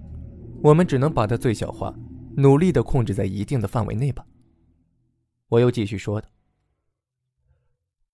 [0.61, 1.95] 我们只能把它最小化，
[2.37, 4.27] 努力的控制在一定的范围内吧。
[5.49, 6.29] 我又继续说道：“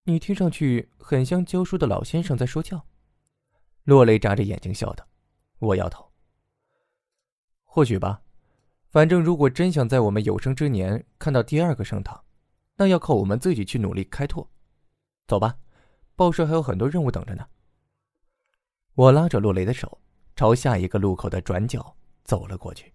[0.05, 2.84] 你听上去很像教书的老先生在说教。”
[3.84, 5.07] 洛雷眨着眼睛笑道
[5.59, 6.11] ：“我摇头。
[7.64, 8.22] 或许吧，
[8.88, 12.22] 反正如果真想在我们有生之年看到第二个盛唐，
[12.76, 14.48] 那要靠我们自己去努力开拓。
[15.26, 15.57] 走吧，
[16.16, 17.46] 报社还有很多任务等着呢。”
[18.94, 19.98] 我拉着洛雷的手，
[20.34, 21.94] 朝下一个路口的转角
[22.24, 22.92] 走了过去。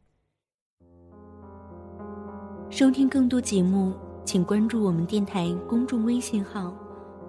[2.69, 6.75] 收听更多节目，请关注我们电台公众微信号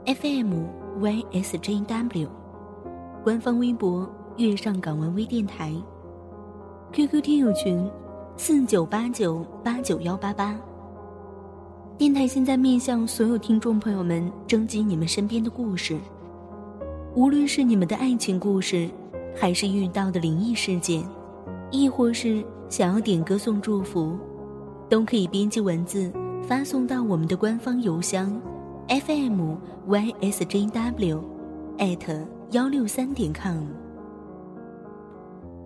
[0.07, 2.29] ：FMYSJW。
[3.25, 5.73] 官方微博“月上港湾微电台
[6.93, 7.91] ”，QQ 听友群：
[8.37, 10.57] 四九八九八九幺八八。
[11.99, 15.99] 电台现在面向所有听众朋友们征集你们身边的故事，
[17.15, 18.89] 无论是你们的爱情故事，
[19.35, 21.05] 还是遇到的灵异事件，
[21.73, 24.17] 亦或是想要点歌送祝福，
[24.89, 26.13] 都可以编辑文字
[26.47, 28.41] 发送到我们的官方邮箱
[28.89, 29.91] ：fmysjw
[31.79, 32.27] 艾特。
[32.53, 33.65] 幺六三点 com。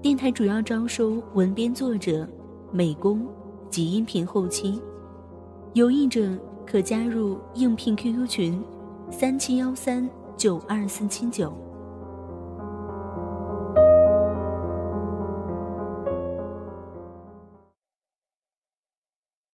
[0.01, 2.27] 电台主要招收文编作者、
[2.73, 3.29] 美工
[3.68, 4.81] 及音频后期，
[5.75, 6.35] 有意者
[6.66, 8.64] 可加入应聘 QQ 群：
[9.11, 10.09] 三七幺三
[10.39, 11.53] 九二四七九。